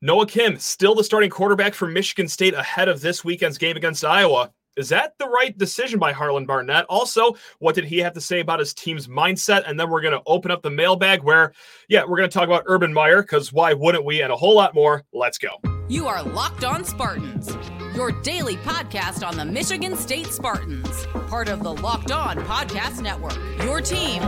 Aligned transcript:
Noah 0.00 0.26
Kim, 0.26 0.56
still 0.60 0.94
the 0.94 1.02
starting 1.02 1.28
quarterback 1.28 1.74
for 1.74 1.88
Michigan 1.88 2.28
State 2.28 2.54
ahead 2.54 2.88
of 2.88 3.00
this 3.00 3.24
weekend's 3.24 3.58
game 3.58 3.76
against 3.76 4.04
Iowa. 4.04 4.52
Is 4.76 4.90
that 4.90 5.14
the 5.18 5.28
right 5.28 5.58
decision 5.58 5.98
by 5.98 6.12
Harlon 6.12 6.46
Barnett? 6.46 6.84
Also, 6.88 7.34
what 7.58 7.74
did 7.74 7.84
he 7.84 7.98
have 7.98 8.12
to 8.12 8.20
say 8.20 8.38
about 8.38 8.60
his 8.60 8.72
team's 8.72 9.08
mindset? 9.08 9.64
And 9.66 9.78
then 9.78 9.90
we're 9.90 10.00
going 10.00 10.14
to 10.14 10.22
open 10.24 10.52
up 10.52 10.62
the 10.62 10.70
mailbag 10.70 11.24
where, 11.24 11.52
yeah, 11.88 12.04
we're 12.06 12.16
going 12.16 12.30
to 12.30 12.32
talk 12.32 12.46
about 12.46 12.62
Urban 12.66 12.92
Meyer 12.92 13.22
because 13.22 13.52
why 13.52 13.72
wouldn't 13.72 14.04
we? 14.04 14.22
And 14.22 14.30
a 14.30 14.36
whole 14.36 14.54
lot 14.54 14.72
more. 14.72 15.02
Let's 15.12 15.36
go. 15.36 15.48
You 15.88 16.06
are 16.06 16.22
Locked 16.22 16.62
On 16.62 16.84
Spartans, 16.84 17.56
your 17.96 18.12
daily 18.22 18.54
podcast 18.58 19.26
on 19.26 19.36
the 19.36 19.44
Michigan 19.44 19.96
State 19.96 20.26
Spartans, 20.26 21.06
part 21.26 21.48
of 21.48 21.64
the 21.64 21.72
Locked 21.72 22.12
On 22.12 22.36
Podcast 22.44 23.02
Network. 23.02 23.36
Your 23.64 23.80
team 23.80 24.22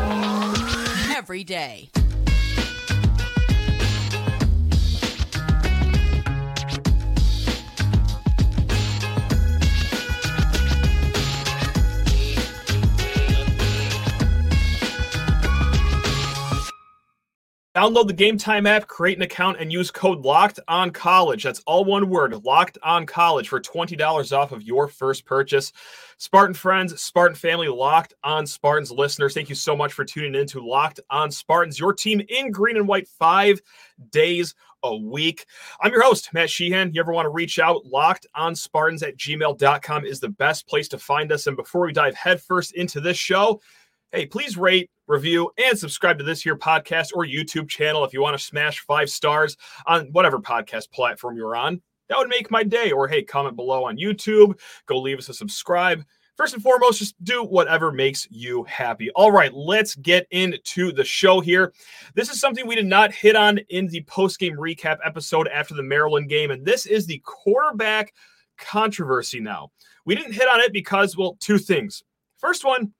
every 1.14 1.44
day. 1.44 1.90
Download 17.72 18.08
the 18.08 18.14
Gametime 18.14 18.68
app, 18.68 18.88
create 18.88 19.16
an 19.16 19.22
account, 19.22 19.58
and 19.60 19.72
use 19.72 19.92
code 19.92 20.24
Locked 20.24 20.58
On 20.66 20.90
College. 20.90 21.44
That's 21.44 21.62
all 21.66 21.84
one 21.84 22.08
word, 22.08 22.44
Locked 22.44 22.78
On 22.82 23.06
College, 23.06 23.48
for 23.48 23.60
twenty 23.60 23.94
dollars 23.94 24.32
off 24.32 24.50
of 24.50 24.64
your 24.64 24.88
first 24.88 25.24
purchase. 25.24 25.72
Spartan 26.18 26.54
friends, 26.54 27.00
Spartan 27.00 27.36
family, 27.36 27.68
Locked 27.68 28.14
On 28.24 28.44
Spartans 28.44 28.90
listeners, 28.90 29.34
thank 29.34 29.48
you 29.48 29.54
so 29.54 29.76
much 29.76 29.92
for 29.92 30.04
tuning 30.04 30.34
in 30.34 30.48
to 30.48 30.66
Locked 30.66 30.98
On 31.10 31.30
Spartans, 31.30 31.78
your 31.78 31.92
team 31.92 32.20
in 32.28 32.50
green 32.50 32.76
and 32.76 32.88
white, 32.88 33.06
five 33.06 33.60
days 34.10 34.56
a 34.82 34.96
week. 34.96 35.46
I'm 35.80 35.92
your 35.92 36.02
host, 36.02 36.32
Matt 36.32 36.50
Sheehan. 36.50 36.92
You 36.92 37.00
ever 37.00 37.12
want 37.12 37.26
to 37.26 37.30
reach 37.30 37.60
out? 37.60 37.86
Locked 37.86 38.26
on 38.34 38.56
Spartans 38.56 39.04
at 39.04 39.16
gmail.com 39.16 40.04
is 40.04 40.18
the 40.18 40.28
best 40.28 40.66
place 40.66 40.88
to 40.88 40.98
find 40.98 41.30
us. 41.30 41.46
And 41.46 41.56
before 41.56 41.86
we 41.86 41.92
dive 41.92 42.16
headfirst 42.16 42.74
into 42.74 43.00
this 43.00 43.16
show, 43.16 43.60
hey, 44.12 44.26
please 44.26 44.56
rate, 44.56 44.90
review, 45.06 45.50
and 45.58 45.78
subscribe 45.78 46.18
to 46.18 46.24
this 46.24 46.42
here 46.42 46.56
podcast 46.56 47.10
or 47.14 47.24
YouTube 47.24 47.68
channel 47.68 48.04
if 48.04 48.12
you 48.12 48.20
want 48.20 48.36
to 48.36 48.44
smash 48.44 48.80
five 48.80 49.08
stars 49.08 49.56
on 49.86 50.08
whatever 50.12 50.38
podcast 50.38 50.90
platform 50.90 51.36
you're 51.36 51.56
on. 51.56 51.80
That 52.08 52.18
would 52.18 52.28
make 52.28 52.50
my 52.50 52.64
day. 52.64 52.90
Or 52.90 53.06
hey, 53.06 53.22
comment 53.22 53.56
below 53.56 53.84
on 53.84 53.98
YouTube. 53.98 54.58
Go 54.86 55.00
leave 55.00 55.18
us 55.18 55.28
a 55.28 55.34
subscribe. 55.34 56.04
First 56.36 56.54
and 56.54 56.62
foremost, 56.62 56.98
just 56.98 57.22
do 57.22 57.44
whatever 57.44 57.92
makes 57.92 58.26
you 58.30 58.64
happy. 58.64 59.10
All 59.10 59.30
right, 59.30 59.52
let's 59.52 59.94
get 59.94 60.26
into 60.30 60.90
the 60.90 61.04
show 61.04 61.40
here. 61.40 61.72
This 62.14 62.30
is 62.30 62.40
something 62.40 62.66
we 62.66 62.74
did 62.74 62.86
not 62.86 63.12
hit 63.12 63.36
on 63.36 63.58
in 63.68 63.86
the 63.88 64.02
post 64.04 64.38
game 64.38 64.56
recap 64.56 64.98
episode 65.04 65.48
after 65.48 65.74
the 65.74 65.82
Maryland 65.82 66.28
game, 66.28 66.50
and 66.50 66.64
this 66.64 66.86
is 66.86 67.06
the 67.06 67.22
quarterback 67.24 68.14
controversy 68.58 69.38
now. 69.38 69.70
We 70.06 70.14
didn't 70.14 70.32
hit 70.32 70.48
on 70.48 70.60
it 70.60 70.72
because, 70.72 71.16
well, 71.16 71.36
two 71.40 71.58
things. 71.58 72.02
First 72.38 72.64
one, 72.64 72.94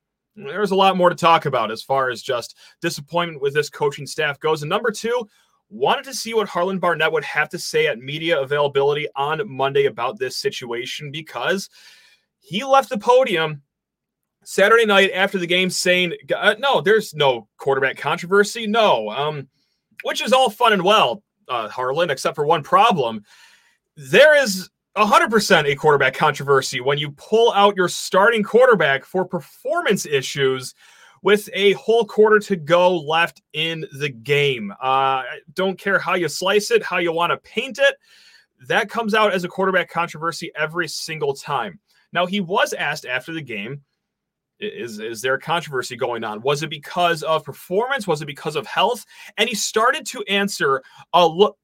there's 0.46 0.70
a 0.70 0.76
lot 0.76 0.96
more 0.96 1.10
to 1.10 1.14
talk 1.14 1.46
about 1.46 1.70
as 1.70 1.82
far 1.82 2.10
as 2.10 2.22
just 2.22 2.56
disappointment 2.80 3.42
with 3.42 3.54
this 3.54 3.70
coaching 3.70 4.06
staff 4.06 4.38
goes. 4.40 4.62
And 4.62 4.70
number 4.70 4.90
two, 4.90 5.28
wanted 5.68 6.04
to 6.04 6.14
see 6.14 6.34
what 6.34 6.48
Harlon 6.48 6.78
Barnett 6.78 7.12
would 7.12 7.24
have 7.24 7.48
to 7.50 7.58
say 7.58 7.86
at 7.86 7.98
media 7.98 8.40
availability 8.40 9.06
on 9.14 9.48
Monday 9.48 9.86
about 9.86 10.18
this 10.18 10.36
situation 10.36 11.10
because 11.10 11.70
he 12.40 12.64
left 12.64 12.88
the 12.88 12.98
podium 12.98 13.62
Saturday 14.44 14.86
night 14.86 15.12
after 15.14 15.38
the 15.38 15.46
game 15.46 15.70
saying, 15.70 16.14
uh, 16.34 16.56
"No, 16.58 16.80
there's 16.80 17.14
no 17.14 17.48
quarterback 17.56 17.96
controversy. 17.96 18.66
No, 18.66 19.08
um, 19.10 19.48
which 20.02 20.20
is 20.20 20.32
all 20.32 20.50
fun 20.50 20.72
and 20.72 20.82
well, 20.82 21.22
uh, 21.48 21.68
Harlon, 21.68 22.10
except 22.10 22.34
for 22.34 22.46
one 22.46 22.62
problem. 22.62 23.22
There 23.96 24.34
is 24.42 24.70
100% 24.96 25.70
a 25.70 25.74
quarterback 25.76 26.14
controversy 26.14 26.80
when 26.80 26.98
you 26.98 27.12
pull 27.12 27.52
out 27.52 27.76
your 27.76 27.88
starting 27.88 28.42
quarterback 28.42 29.04
for 29.04 29.24
performance 29.24 30.04
issues 30.04 30.74
with 31.22 31.48
a 31.52 31.72
whole 31.72 32.04
quarter 32.04 32.38
to 32.38 32.56
go 32.56 32.96
left 32.96 33.42
in 33.52 33.84
the 33.98 34.08
game. 34.08 34.72
Uh, 34.80 35.22
don't 35.54 35.78
care 35.78 35.98
how 35.98 36.14
you 36.14 36.28
slice 36.28 36.70
it, 36.70 36.82
how 36.82 36.98
you 36.98 37.12
want 37.12 37.30
to 37.30 37.36
paint 37.38 37.78
it. 37.78 37.96
That 38.66 38.90
comes 38.90 39.14
out 39.14 39.32
as 39.32 39.44
a 39.44 39.48
quarterback 39.48 39.90
controversy 39.90 40.50
every 40.56 40.88
single 40.88 41.34
time. 41.34 41.78
Now, 42.12 42.26
he 42.26 42.40
was 42.40 42.72
asked 42.72 43.06
after 43.06 43.32
the 43.32 43.42
game 43.42 43.82
is, 44.60 44.98
is 44.98 45.22
there 45.22 45.34
a 45.34 45.40
controversy 45.40 45.96
going 45.96 46.24
on? 46.24 46.42
Was 46.42 46.62
it 46.62 46.70
because 46.70 47.22
of 47.22 47.44
performance? 47.44 48.06
Was 48.06 48.22
it 48.22 48.26
because 48.26 48.56
of 48.56 48.66
health? 48.66 49.04
And 49.38 49.48
he 49.48 49.54
started 49.54 50.06
to 50.06 50.22
answer 50.28 50.82
a 51.12 51.26
look, 51.26 51.56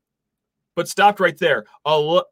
but 0.74 0.88
stopped 0.88 1.20
right 1.20 1.38
there. 1.38 1.66
A 1.84 1.98
look 1.98 2.26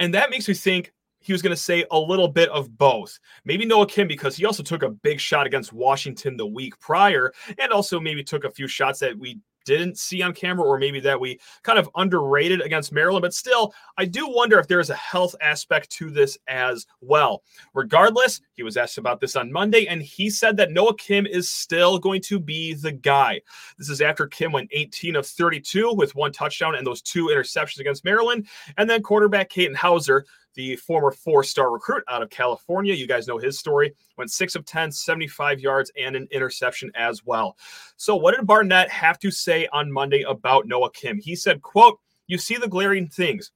and 0.00 0.12
that 0.14 0.30
makes 0.30 0.48
me 0.48 0.54
think 0.54 0.92
he 1.20 1.32
was 1.32 1.42
going 1.42 1.54
to 1.54 1.62
say 1.62 1.84
a 1.90 1.98
little 1.98 2.28
bit 2.28 2.48
of 2.48 2.76
both. 2.76 3.18
Maybe 3.44 3.66
Noah 3.66 3.86
Kim, 3.86 4.08
because 4.08 4.36
he 4.36 4.46
also 4.46 4.62
took 4.62 4.82
a 4.82 4.88
big 4.88 5.20
shot 5.20 5.46
against 5.46 5.72
Washington 5.72 6.36
the 6.36 6.46
week 6.46 6.78
prior, 6.80 7.32
and 7.58 7.70
also 7.70 8.00
maybe 8.00 8.24
took 8.24 8.44
a 8.44 8.50
few 8.50 8.66
shots 8.66 8.98
that 9.00 9.16
we 9.16 9.38
didn't 9.64 9.98
see 9.98 10.22
on 10.22 10.32
camera, 10.32 10.66
or 10.66 10.78
maybe 10.78 11.00
that 11.00 11.20
we 11.20 11.38
kind 11.62 11.78
of 11.78 11.88
underrated 11.96 12.60
against 12.60 12.92
Maryland. 12.92 13.22
But 13.22 13.34
still, 13.34 13.74
I 13.98 14.04
do 14.04 14.28
wonder 14.28 14.58
if 14.58 14.68
there 14.68 14.80
is 14.80 14.90
a 14.90 14.94
health 14.94 15.34
aspect 15.40 15.90
to 15.90 16.10
this 16.10 16.38
as 16.48 16.86
well. 17.00 17.42
Regardless, 17.74 18.40
he 18.54 18.62
was 18.62 18.76
asked 18.76 18.98
about 18.98 19.20
this 19.20 19.36
on 19.36 19.52
Monday, 19.52 19.86
and 19.86 20.02
he 20.02 20.30
said 20.30 20.56
that 20.56 20.72
Noah 20.72 20.96
Kim 20.96 21.26
is 21.26 21.50
still 21.50 21.98
going 21.98 22.22
to 22.22 22.38
be 22.38 22.74
the 22.74 22.92
guy. 22.92 23.40
This 23.78 23.88
is 23.88 24.00
after 24.00 24.26
Kim 24.26 24.52
went 24.52 24.70
18 24.72 25.16
of 25.16 25.26
32 25.26 25.94
with 25.94 26.14
one 26.14 26.32
touchdown 26.32 26.74
and 26.74 26.86
those 26.86 27.02
two 27.02 27.26
interceptions 27.26 27.80
against 27.80 28.04
Maryland. 28.04 28.46
And 28.76 28.88
then 28.88 29.02
quarterback 29.02 29.50
Katin 29.50 29.74
Houser 29.74 30.24
the 30.54 30.76
former 30.76 31.10
four 31.10 31.44
star 31.44 31.70
recruit 31.70 32.04
out 32.08 32.22
of 32.22 32.30
California. 32.30 32.94
You 32.94 33.06
guys 33.06 33.26
know 33.26 33.38
his 33.38 33.58
story. 33.58 33.94
Went 34.16 34.30
six 34.30 34.54
of 34.54 34.64
10, 34.64 34.92
75 34.92 35.60
yards, 35.60 35.90
and 35.98 36.16
an 36.16 36.28
interception 36.30 36.90
as 36.94 37.24
well. 37.24 37.56
So, 37.96 38.16
what 38.16 38.36
did 38.36 38.46
Barnett 38.46 38.90
have 38.90 39.18
to 39.20 39.30
say 39.30 39.68
on 39.72 39.92
Monday 39.92 40.22
about 40.22 40.66
Noah 40.66 40.90
Kim? 40.92 41.18
He 41.18 41.36
said, 41.36 41.62
quote, 41.62 41.98
You 42.26 42.38
see 42.38 42.56
the 42.56 42.68
glaring 42.68 43.08
things 43.08 43.52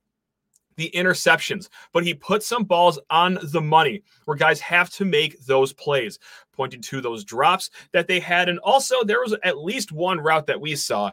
the 0.76 0.90
interceptions, 0.94 1.68
but 1.92 2.04
he 2.04 2.14
put 2.14 2.42
some 2.42 2.64
balls 2.64 2.98
on 3.10 3.38
the 3.44 3.60
money 3.60 4.02
where 4.24 4.36
guys 4.36 4.60
have 4.60 4.90
to 4.90 5.04
make 5.04 5.38
those 5.46 5.72
plays, 5.72 6.18
pointing 6.52 6.82
to 6.82 7.00
those 7.00 7.24
drops 7.24 7.70
that 7.92 8.08
they 8.08 8.20
had. 8.20 8.48
And 8.48 8.58
also, 8.60 9.04
there 9.04 9.20
was 9.20 9.36
at 9.42 9.58
least 9.58 9.92
one 9.92 10.18
route 10.18 10.46
that 10.46 10.60
we 10.60 10.74
saw 10.74 11.10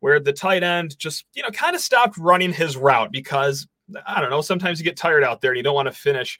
where 0.00 0.18
the 0.18 0.32
tight 0.32 0.62
end 0.62 0.98
just, 0.98 1.24
you 1.34 1.42
know, 1.42 1.50
kind 1.50 1.76
of 1.76 1.80
stopped 1.80 2.18
running 2.18 2.52
his 2.52 2.76
route 2.76 3.12
because 3.12 3.68
I 4.06 4.20
don't 4.20 4.30
know. 4.30 4.40
Sometimes 4.40 4.78
you 4.78 4.84
get 4.84 4.96
tired 4.96 5.24
out 5.24 5.40
there 5.40 5.52
and 5.52 5.56
you 5.56 5.62
don't 5.62 5.74
want 5.74 5.86
to 5.86 5.92
finish 5.92 6.38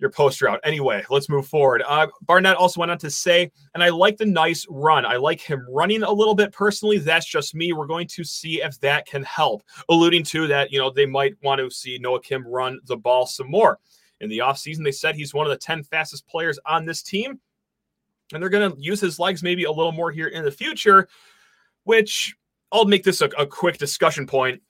your 0.00 0.10
post 0.10 0.40
route. 0.40 0.60
Anyway, 0.64 1.04
let's 1.10 1.28
move 1.28 1.46
forward. 1.46 1.82
Uh, 1.86 2.06
Barnett 2.22 2.56
also 2.56 2.80
went 2.80 2.90
on 2.90 2.98
to 2.98 3.10
say, 3.10 3.50
and 3.74 3.82
I 3.82 3.90
like 3.90 4.16
the 4.16 4.26
nice 4.26 4.66
run. 4.68 5.04
I 5.04 5.16
like 5.16 5.40
him 5.40 5.64
running 5.70 6.02
a 6.02 6.12
little 6.12 6.34
bit 6.34 6.52
personally. 6.52 6.98
That's 6.98 7.26
just 7.26 7.54
me. 7.54 7.72
We're 7.72 7.86
going 7.86 8.08
to 8.08 8.24
see 8.24 8.62
if 8.62 8.80
that 8.80 9.06
can 9.06 9.22
help. 9.24 9.62
Alluding 9.88 10.24
to 10.24 10.46
that, 10.48 10.72
you 10.72 10.78
know, 10.78 10.90
they 10.90 11.06
might 11.06 11.34
want 11.42 11.60
to 11.60 11.70
see 11.70 11.98
Noah 11.98 12.22
Kim 12.22 12.46
run 12.46 12.80
the 12.86 12.96
ball 12.96 13.26
some 13.26 13.50
more. 13.50 13.78
In 14.20 14.28
the 14.28 14.38
offseason, 14.38 14.84
they 14.84 14.92
said 14.92 15.14
he's 15.14 15.34
one 15.34 15.46
of 15.46 15.50
the 15.50 15.58
10 15.58 15.84
fastest 15.84 16.26
players 16.26 16.58
on 16.66 16.86
this 16.86 17.02
team. 17.02 17.38
And 18.32 18.42
they're 18.42 18.50
going 18.50 18.72
to 18.72 18.80
use 18.80 19.00
his 19.00 19.18
legs 19.18 19.42
maybe 19.42 19.64
a 19.64 19.72
little 19.72 19.92
more 19.92 20.10
here 20.10 20.28
in 20.28 20.44
the 20.44 20.50
future, 20.50 21.08
which 21.84 22.34
I'll 22.72 22.84
make 22.84 23.02
this 23.02 23.20
a, 23.20 23.26
a 23.38 23.46
quick 23.46 23.78
discussion 23.78 24.26
point 24.26 24.62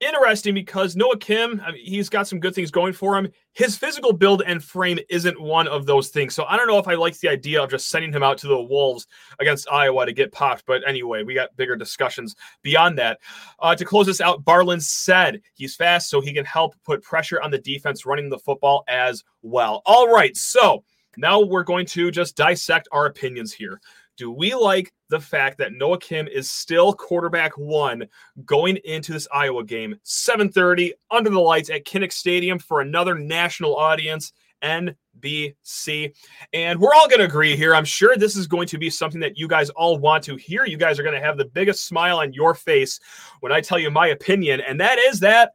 interesting 0.00 0.54
because 0.54 0.96
Noah 0.96 1.18
Kim, 1.18 1.60
I 1.64 1.72
mean, 1.72 1.84
he's 1.84 2.08
got 2.08 2.26
some 2.26 2.40
good 2.40 2.54
things 2.54 2.70
going 2.70 2.92
for 2.92 3.16
him. 3.16 3.28
His 3.52 3.76
physical 3.76 4.12
build 4.12 4.42
and 4.46 4.62
frame 4.62 4.98
isn't 5.08 5.40
one 5.40 5.68
of 5.68 5.86
those 5.86 6.08
things. 6.08 6.34
So 6.34 6.44
I 6.44 6.56
don't 6.56 6.66
know 6.66 6.78
if 6.78 6.88
I 6.88 6.94
like 6.94 7.18
the 7.18 7.28
idea 7.28 7.62
of 7.62 7.70
just 7.70 7.88
sending 7.88 8.12
him 8.12 8.22
out 8.22 8.38
to 8.38 8.48
the 8.48 8.60
Wolves 8.60 9.06
against 9.38 9.70
Iowa 9.70 10.06
to 10.06 10.12
get 10.12 10.32
popped. 10.32 10.64
But 10.66 10.86
anyway, 10.88 11.22
we 11.22 11.34
got 11.34 11.56
bigger 11.56 11.76
discussions 11.76 12.34
beyond 12.62 12.98
that. 12.98 13.20
Uh, 13.58 13.74
to 13.74 13.84
close 13.84 14.06
this 14.06 14.20
out, 14.20 14.44
Barlin 14.44 14.80
said 14.80 15.40
he's 15.54 15.76
fast, 15.76 16.08
so 16.08 16.20
he 16.20 16.32
can 16.32 16.44
help 16.44 16.74
put 16.84 17.02
pressure 17.02 17.40
on 17.42 17.50
the 17.50 17.58
defense 17.58 18.06
running 18.06 18.28
the 18.28 18.38
football 18.38 18.84
as 18.88 19.24
well. 19.42 19.82
All 19.86 20.12
right. 20.12 20.36
So 20.36 20.84
now 21.16 21.40
we're 21.40 21.64
going 21.64 21.86
to 21.86 22.10
just 22.10 22.36
dissect 22.36 22.88
our 22.92 23.06
opinions 23.06 23.52
here. 23.52 23.80
Do 24.20 24.30
we 24.30 24.54
like 24.54 24.92
the 25.08 25.18
fact 25.18 25.56
that 25.56 25.72
Noah 25.72 25.98
Kim 25.98 26.28
is 26.28 26.50
still 26.50 26.92
quarterback 26.92 27.56
one 27.56 28.06
going 28.44 28.76
into 28.84 29.14
this 29.14 29.26
Iowa 29.32 29.64
game? 29.64 29.96
7:30 30.04 30.92
under 31.10 31.30
the 31.30 31.40
lights 31.40 31.70
at 31.70 31.86
Kinnick 31.86 32.12
Stadium 32.12 32.58
for 32.58 32.82
another 32.82 33.14
national 33.14 33.74
audience. 33.74 34.34
NBC. 34.62 36.14
And 36.52 36.78
we're 36.78 36.92
all 36.92 37.08
going 37.08 37.20
to 37.20 37.24
agree 37.24 37.56
here. 37.56 37.74
I'm 37.74 37.86
sure 37.86 38.14
this 38.14 38.36
is 38.36 38.46
going 38.46 38.66
to 38.66 38.76
be 38.76 38.90
something 38.90 39.22
that 39.22 39.38
you 39.38 39.48
guys 39.48 39.70
all 39.70 39.96
want 39.98 40.22
to 40.24 40.36
hear. 40.36 40.66
You 40.66 40.76
guys 40.76 40.98
are 40.98 41.02
going 41.02 41.18
to 41.18 41.26
have 41.26 41.38
the 41.38 41.46
biggest 41.46 41.86
smile 41.86 42.18
on 42.18 42.34
your 42.34 42.54
face 42.54 43.00
when 43.40 43.52
I 43.52 43.62
tell 43.62 43.78
you 43.78 43.90
my 43.90 44.08
opinion. 44.08 44.60
And 44.60 44.78
that 44.80 44.98
is 44.98 45.20
that, 45.20 45.52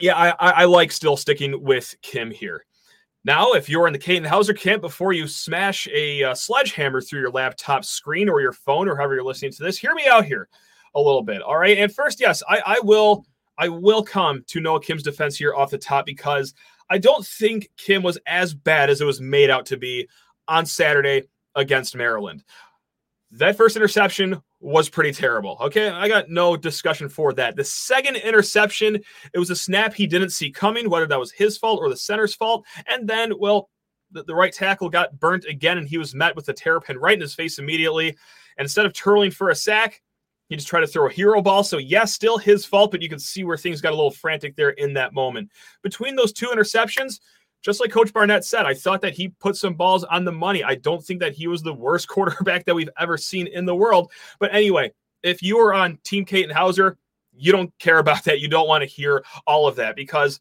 yeah, 0.00 0.34
I, 0.40 0.50
I 0.50 0.64
like 0.64 0.90
still 0.90 1.16
sticking 1.16 1.62
with 1.62 1.94
Kim 2.02 2.32
here. 2.32 2.64
Now, 3.24 3.52
if 3.52 3.68
you're 3.68 3.86
in 3.86 3.92
the 3.92 3.98
Katin 3.98 4.24
Houser 4.24 4.52
camp 4.52 4.82
before 4.82 5.12
you 5.12 5.28
smash 5.28 5.86
a 5.92 6.24
uh, 6.24 6.34
sledgehammer 6.34 7.00
through 7.00 7.20
your 7.20 7.30
laptop 7.30 7.84
screen 7.84 8.28
or 8.28 8.40
your 8.40 8.52
phone 8.52 8.88
or 8.88 8.96
however 8.96 9.14
you're 9.14 9.24
listening 9.24 9.52
to 9.52 9.62
this, 9.62 9.78
hear 9.78 9.94
me 9.94 10.06
out 10.08 10.24
here 10.24 10.48
a 10.94 11.00
little 11.00 11.22
bit. 11.22 11.40
All 11.40 11.56
right. 11.56 11.78
And 11.78 11.94
first, 11.94 12.20
yes, 12.20 12.42
I, 12.48 12.62
I 12.66 12.80
will 12.80 13.24
I 13.58 13.68
will 13.68 14.02
come 14.02 14.42
to 14.48 14.60
Noah 14.60 14.80
Kim's 14.80 15.02
defense 15.04 15.36
here 15.36 15.54
off 15.54 15.70
the 15.70 15.78
top 15.78 16.04
because 16.04 16.54
I 16.90 16.98
don't 16.98 17.24
think 17.24 17.70
Kim 17.76 18.02
was 18.02 18.18
as 18.26 18.54
bad 18.54 18.90
as 18.90 19.00
it 19.00 19.04
was 19.04 19.20
made 19.20 19.50
out 19.50 19.66
to 19.66 19.76
be 19.76 20.08
on 20.48 20.66
Saturday 20.66 21.22
against 21.54 21.94
Maryland. 21.94 22.42
That 23.32 23.56
first 23.56 23.76
interception 23.76 24.42
was 24.60 24.90
pretty 24.90 25.10
terrible. 25.12 25.56
Okay, 25.60 25.88
I 25.88 26.06
got 26.06 26.28
no 26.28 26.54
discussion 26.54 27.08
for 27.08 27.32
that. 27.32 27.56
The 27.56 27.64
second 27.64 28.16
interception, 28.16 28.96
it 29.32 29.38
was 29.38 29.48
a 29.48 29.56
snap 29.56 29.94
he 29.94 30.06
didn't 30.06 30.30
see 30.30 30.50
coming, 30.50 30.90
whether 30.90 31.06
that 31.06 31.18
was 31.18 31.32
his 31.32 31.56
fault 31.56 31.80
or 31.80 31.88
the 31.88 31.96
center's 31.96 32.34
fault. 32.34 32.66
And 32.86 33.08
then, 33.08 33.32
well, 33.38 33.70
the, 34.10 34.22
the 34.24 34.34
right 34.34 34.52
tackle 34.52 34.90
got 34.90 35.18
burnt 35.18 35.46
again, 35.46 35.78
and 35.78 35.88
he 35.88 35.96
was 35.96 36.14
met 36.14 36.36
with 36.36 36.48
a 36.50 36.52
terrapin 36.52 36.98
right 36.98 37.14
in 37.14 37.22
his 37.22 37.34
face 37.34 37.58
immediately. 37.58 38.08
And 38.58 38.66
instead 38.66 38.84
of 38.84 38.92
twirling 38.92 39.30
for 39.30 39.48
a 39.48 39.54
sack, 39.54 40.02
he 40.48 40.56
just 40.56 40.68
tried 40.68 40.80
to 40.80 40.86
throw 40.86 41.08
a 41.08 41.12
hero 41.12 41.40
ball. 41.40 41.64
So, 41.64 41.78
yes, 41.78 42.12
still 42.12 42.36
his 42.36 42.66
fault, 42.66 42.90
but 42.90 43.00
you 43.00 43.08
can 43.08 43.18
see 43.18 43.44
where 43.44 43.56
things 43.56 43.80
got 43.80 43.94
a 43.94 43.96
little 43.96 44.10
frantic 44.10 44.56
there 44.56 44.70
in 44.70 44.92
that 44.92 45.14
moment. 45.14 45.48
Between 45.82 46.16
those 46.16 46.34
two 46.34 46.48
interceptions, 46.48 47.20
just 47.62 47.80
like 47.80 47.90
Coach 47.90 48.12
Barnett 48.12 48.44
said, 48.44 48.66
I 48.66 48.74
thought 48.74 49.00
that 49.02 49.14
he 49.14 49.28
put 49.28 49.56
some 49.56 49.74
balls 49.74 50.04
on 50.04 50.24
the 50.24 50.32
money. 50.32 50.64
I 50.64 50.74
don't 50.74 51.02
think 51.02 51.20
that 51.20 51.32
he 51.32 51.46
was 51.46 51.62
the 51.62 51.72
worst 51.72 52.08
quarterback 52.08 52.64
that 52.64 52.74
we've 52.74 52.90
ever 52.98 53.16
seen 53.16 53.46
in 53.46 53.64
the 53.64 53.74
world. 53.74 54.12
But 54.38 54.54
anyway, 54.54 54.92
if 55.22 55.42
you 55.42 55.58
are 55.58 55.72
on 55.72 55.98
Team 56.04 56.24
Katin 56.24 56.50
Houser, 56.50 56.98
you 57.32 57.52
don't 57.52 57.72
care 57.78 57.98
about 57.98 58.24
that. 58.24 58.40
You 58.40 58.48
don't 58.48 58.68
want 58.68 58.82
to 58.82 58.86
hear 58.86 59.24
all 59.46 59.66
of 59.66 59.76
that 59.76 59.96
because, 59.96 60.40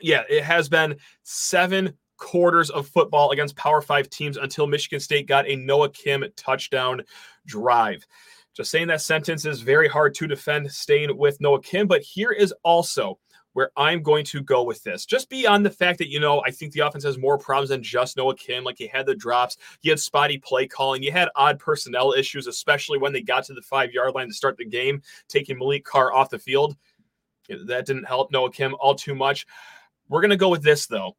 yeah, 0.00 0.22
it 0.28 0.42
has 0.42 0.68
been 0.68 0.96
seven 1.22 1.94
quarters 2.16 2.70
of 2.70 2.88
football 2.88 3.30
against 3.30 3.56
Power 3.56 3.80
Five 3.80 4.10
teams 4.10 4.36
until 4.36 4.66
Michigan 4.66 5.00
State 5.00 5.26
got 5.26 5.48
a 5.48 5.56
Noah 5.56 5.90
Kim 5.90 6.24
touchdown 6.36 7.02
drive. 7.46 8.04
Just 8.54 8.70
saying 8.70 8.86
that 8.88 9.00
sentence 9.00 9.46
is 9.46 9.60
very 9.60 9.88
hard 9.88 10.14
to 10.14 10.26
defend 10.26 10.70
staying 10.70 11.16
with 11.16 11.40
Noah 11.40 11.60
Kim, 11.60 11.86
but 11.86 12.02
here 12.02 12.30
is 12.30 12.54
also 12.62 13.18
where 13.54 13.70
I'm 13.76 14.02
going 14.02 14.24
to 14.26 14.42
go 14.42 14.62
with 14.62 14.82
this. 14.82 15.06
Just 15.06 15.30
beyond 15.30 15.64
the 15.64 15.70
fact 15.70 15.98
that, 15.98 16.10
you 16.10 16.20
know, 16.20 16.42
I 16.44 16.50
think 16.50 16.72
the 16.72 16.80
offense 16.80 17.04
has 17.04 17.16
more 17.16 17.38
problems 17.38 17.70
than 17.70 17.82
just 17.82 18.16
Noah 18.16 18.36
Kim. 18.36 18.64
Like 18.64 18.78
he 18.78 18.86
had 18.86 19.06
the 19.06 19.14
drops, 19.14 19.56
he 19.80 19.88
had 19.88 19.98
spotty 19.98 20.38
play 20.38 20.66
calling, 20.66 21.02
you 21.02 21.12
had 21.12 21.28
odd 21.36 21.58
personnel 21.58 22.12
issues, 22.12 22.46
especially 22.46 22.98
when 22.98 23.12
they 23.12 23.22
got 23.22 23.44
to 23.44 23.54
the 23.54 23.62
five 23.62 23.92
yard 23.92 24.14
line 24.14 24.28
to 24.28 24.34
start 24.34 24.56
the 24.56 24.64
game, 24.64 25.00
taking 25.28 25.58
Maliq 25.58 25.84
Carr 25.84 26.12
off 26.12 26.30
the 26.30 26.38
field. 26.38 26.76
That 27.48 27.86
didn't 27.86 28.04
help 28.04 28.32
Noah 28.32 28.50
Kim 28.50 28.74
all 28.78 28.94
too 28.94 29.14
much. 29.14 29.46
We're 30.08 30.20
going 30.20 30.30
to 30.30 30.36
go 30.36 30.48
with 30.48 30.62
this, 30.62 30.86
though. 30.86 31.16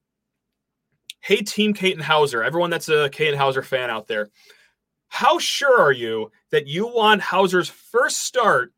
Hey, 1.22 1.38
Team 1.38 1.74
Katin 1.74 2.02
Houser, 2.02 2.44
everyone 2.44 2.70
that's 2.70 2.90
a 2.90 3.10
Katin 3.10 3.38
Houser 3.38 3.64
fan 3.64 3.90
out 3.90 4.08
there, 4.08 4.30
how 5.08 5.40
sure 5.40 5.80
are 5.80 5.92
you 5.92 6.32
that 6.52 6.68
you 6.68 6.88
want 6.88 7.22
Houser's 7.22 7.70
first 7.70 8.22
start 8.22 8.74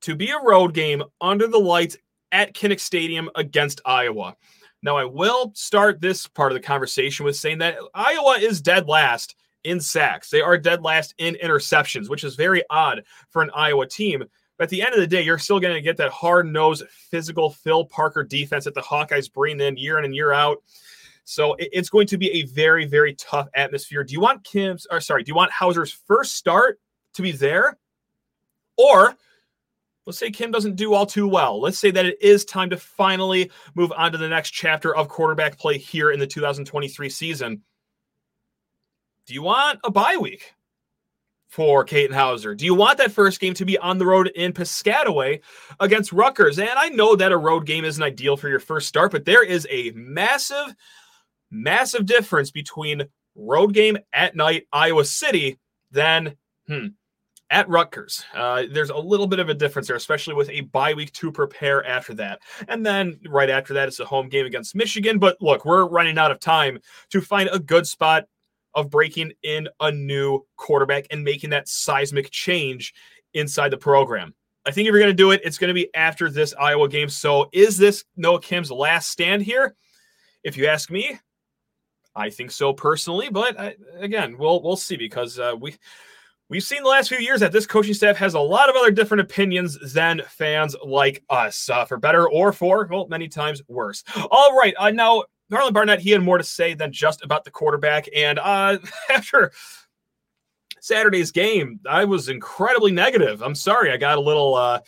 to 0.00 0.14
be 0.14 0.30
a 0.30 0.42
road 0.42 0.74
game 0.74 1.02
under 1.20 1.46
the 1.46 1.58
lights 1.58 1.96
at 2.34 2.52
Kinnick 2.52 2.80
Stadium 2.80 3.30
against 3.36 3.80
Iowa. 3.86 4.36
Now, 4.82 4.98
I 4.98 5.04
will 5.04 5.52
start 5.54 6.02
this 6.02 6.26
part 6.26 6.52
of 6.52 6.56
the 6.56 6.66
conversation 6.66 7.24
with 7.24 7.36
saying 7.36 7.58
that 7.58 7.78
Iowa 7.94 8.36
is 8.38 8.60
dead 8.60 8.86
last 8.86 9.36
in 9.62 9.80
sacks. 9.80 10.28
They 10.28 10.42
are 10.42 10.58
dead 10.58 10.82
last 10.82 11.14
in 11.16 11.38
interceptions, 11.42 12.10
which 12.10 12.24
is 12.24 12.34
very 12.34 12.62
odd 12.68 13.04
for 13.30 13.40
an 13.40 13.50
Iowa 13.54 13.86
team. 13.86 14.24
But 14.58 14.64
at 14.64 14.70
the 14.70 14.82
end 14.82 14.94
of 14.94 15.00
the 15.00 15.06
day, 15.06 15.22
you're 15.22 15.38
still 15.38 15.58
going 15.58 15.74
to 15.74 15.80
get 15.80 15.96
that 15.96 16.10
hard 16.10 16.46
nosed, 16.46 16.84
physical 16.90 17.50
Phil 17.50 17.86
Parker 17.86 18.22
defense 18.22 18.64
that 18.64 18.74
the 18.74 18.82
Hawkeyes 18.82 19.32
bring 19.32 19.58
in 19.60 19.76
year 19.78 19.98
in 19.98 20.04
and 20.04 20.14
year 20.14 20.32
out. 20.32 20.58
So 21.24 21.56
it's 21.58 21.88
going 21.88 22.06
to 22.08 22.18
be 22.18 22.30
a 22.32 22.42
very, 22.42 22.84
very 22.84 23.14
tough 23.14 23.48
atmosphere. 23.54 24.04
Do 24.04 24.12
you 24.12 24.20
want 24.20 24.44
Kim's, 24.44 24.86
or 24.90 25.00
sorry, 25.00 25.22
do 25.22 25.30
you 25.30 25.34
want 25.34 25.50
Houser's 25.50 25.92
first 25.92 26.34
start 26.34 26.78
to 27.14 27.22
be 27.22 27.32
there? 27.32 27.78
Or 28.76 29.16
let's 30.06 30.18
say 30.18 30.30
Kim 30.30 30.50
doesn't 30.50 30.76
do 30.76 30.94
all 30.94 31.06
too 31.06 31.26
well. 31.26 31.60
Let's 31.60 31.78
say 31.78 31.90
that 31.90 32.06
it 32.06 32.20
is 32.20 32.44
time 32.44 32.70
to 32.70 32.76
finally 32.76 33.50
move 33.74 33.92
on 33.96 34.12
to 34.12 34.18
the 34.18 34.28
next 34.28 34.50
chapter 34.50 34.94
of 34.94 35.08
quarterback 35.08 35.58
play 35.58 35.78
here 35.78 36.10
in 36.10 36.20
the 36.20 36.26
2023 36.26 37.08
season. 37.08 37.62
Do 39.26 39.34
you 39.34 39.42
want 39.42 39.80
a 39.84 39.90
bye 39.90 40.18
week 40.18 40.54
for 41.48 41.84
Katin 41.84 42.14
Houser? 42.14 42.54
Do 42.54 42.66
you 42.66 42.74
want 42.74 42.98
that 42.98 43.12
first 43.12 43.40
game 43.40 43.54
to 43.54 43.64
be 43.64 43.78
on 43.78 43.96
the 43.96 44.04
road 44.04 44.28
in 44.34 44.52
Piscataway 44.52 45.40
against 45.80 46.12
Rutgers? 46.12 46.58
And 46.58 46.68
I 46.76 46.88
know 46.90 47.16
that 47.16 47.32
a 47.32 47.36
road 47.36 47.64
game 47.64 47.84
isn't 47.84 48.02
ideal 48.02 48.36
for 48.36 48.48
your 48.48 48.60
first 48.60 48.88
start, 48.88 49.12
but 49.12 49.24
there 49.24 49.44
is 49.44 49.66
a 49.70 49.92
massive, 49.92 50.74
massive 51.50 52.04
difference 52.04 52.50
between 52.50 53.04
road 53.34 53.72
game 53.72 53.96
at 54.12 54.36
night, 54.36 54.66
Iowa 54.72 55.06
City, 55.06 55.58
than 55.90 56.36
hmm, 56.66 56.88
at 57.54 57.68
Rutgers. 57.68 58.24
Uh, 58.34 58.64
there's 58.68 58.90
a 58.90 58.96
little 58.96 59.28
bit 59.28 59.38
of 59.38 59.48
a 59.48 59.54
difference 59.54 59.86
there, 59.86 59.96
especially 59.96 60.34
with 60.34 60.50
a 60.50 60.62
bye 60.62 60.92
week 60.92 61.12
to 61.12 61.30
prepare 61.30 61.86
after 61.86 62.12
that. 62.14 62.40
And 62.66 62.84
then 62.84 63.20
right 63.28 63.48
after 63.48 63.72
that, 63.74 63.86
it's 63.86 64.00
a 64.00 64.04
home 64.04 64.28
game 64.28 64.44
against 64.44 64.74
Michigan. 64.74 65.20
But 65.20 65.40
look, 65.40 65.64
we're 65.64 65.86
running 65.86 66.18
out 66.18 66.32
of 66.32 66.40
time 66.40 66.80
to 67.10 67.20
find 67.20 67.48
a 67.52 67.60
good 67.60 67.86
spot 67.86 68.24
of 68.74 68.90
breaking 68.90 69.34
in 69.44 69.68
a 69.78 69.92
new 69.92 70.44
quarterback 70.56 71.06
and 71.12 71.22
making 71.22 71.50
that 71.50 71.68
seismic 71.68 72.28
change 72.32 72.92
inside 73.34 73.70
the 73.70 73.78
program. 73.78 74.34
I 74.66 74.72
think 74.72 74.88
if 74.88 74.92
you're 74.92 75.00
going 75.00 75.12
to 75.12 75.14
do 75.14 75.30
it, 75.30 75.40
it's 75.44 75.58
going 75.58 75.68
to 75.68 75.74
be 75.74 75.94
after 75.94 76.28
this 76.30 76.54
Iowa 76.58 76.88
game. 76.88 77.08
So 77.08 77.50
is 77.52 77.78
this 77.78 78.04
Noah 78.16 78.40
Kim's 78.40 78.72
last 78.72 79.10
stand 79.10 79.42
here? 79.42 79.76
If 80.42 80.56
you 80.56 80.66
ask 80.66 80.90
me, 80.90 81.20
I 82.16 82.30
think 82.30 82.50
so 82.50 82.72
personally. 82.72 83.28
But 83.28 83.60
I, 83.60 83.76
again, 84.00 84.38
we'll 84.38 84.60
we'll 84.60 84.76
see 84.76 84.96
because 84.96 85.38
uh, 85.38 85.54
we 85.58 85.76
We've 86.50 86.62
seen 86.62 86.82
the 86.82 86.88
last 86.90 87.08
few 87.08 87.18
years 87.18 87.40
that 87.40 87.52
this 87.52 87.66
coaching 87.66 87.94
staff 87.94 88.16
has 88.16 88.34
a 88.34 88.40
lot 88.40 88.68
of 88.68 88.76
other 88.76 88.90
different 88.90 89.22
opinions 89.22 89.78
than 89.94 90.22
fans 90.28 90.76
like 90.84 91.24
us, 91.30 91.70
uh, 91.70 91.86
for 91.86 91.96
better 91.96 92.28
or 92.28 92.52
for, 92.52 92.86
well, 92.90 93.08
many 93.08 93.28
times 93.28 93.62
worse. 93.66 94.04
All 94.30 94.56
right. 94.56 94.74
Uh, 94.78 94.90
now, 94.90 95.24
Harlon 95.50 95.72
Barnett, 95.72 96.00
he 96.00 96.10
had 96.10 96.22
more 96.22 96.38
to 96.38 96.44
say 96.44 96.74
than 96.74 96.92
just 96.92 97.24
about 97.24 97.44
the 97.44 97.50
quarterback. 97.50 98.08
And 98.14 98.38
uh, 98.38 98.78
after 99.10 99.52
Saturday's 100.80 101.30
game, 101.30 101.80
I 101.88 102.04
was 102.04 102.28
incredibly 102.28 102.92
negative. 102.92 103.42
I'm 103.42 103.54
sorry. 103.54 103.90
I 103.90 103.96
got 103.96 104.18
a 104.18 104.20
little. 104.20 104.54
Uh, 104.54 104.80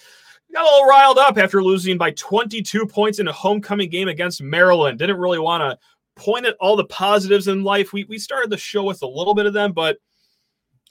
got 0.52 0.62
a 0.62 0.72
little 0.72 0.88
riled 0.88 1.18
up 1.18 1.38
after 1.38 1.62
losing 1.62 1.98
by 1.98 2.10
22 2.12 2.86
points 2.86 3.18
in 3.18 3.28
a 3.28 3.32
homecoming 3.32 3.90
game 3.90 4.08
against 4.08 4.42
Maryland. 4.42 4.98
Didn't 4.98 5.18
really 5.18 5.38
want 5.38 5.62
to 5.62 5.78
point 6.22 6.46
at 6.46 6.56
all 6.60 6.76
the 6.76 6.84
positives 6.84 7.48
in 7.48 7.62
life. 7.62 7.92
We, 7.92 8.04
we 8.04 8.18
started 8.18 8.50
the 8.50 8.56
show 8.56 8.84
with 8.84 9.02
a 9.02 9.06
little 9.06 9.34
bit 9.34 9.46
of 9.46 9.52
them, 9.52 9.72
but 9.72 9.98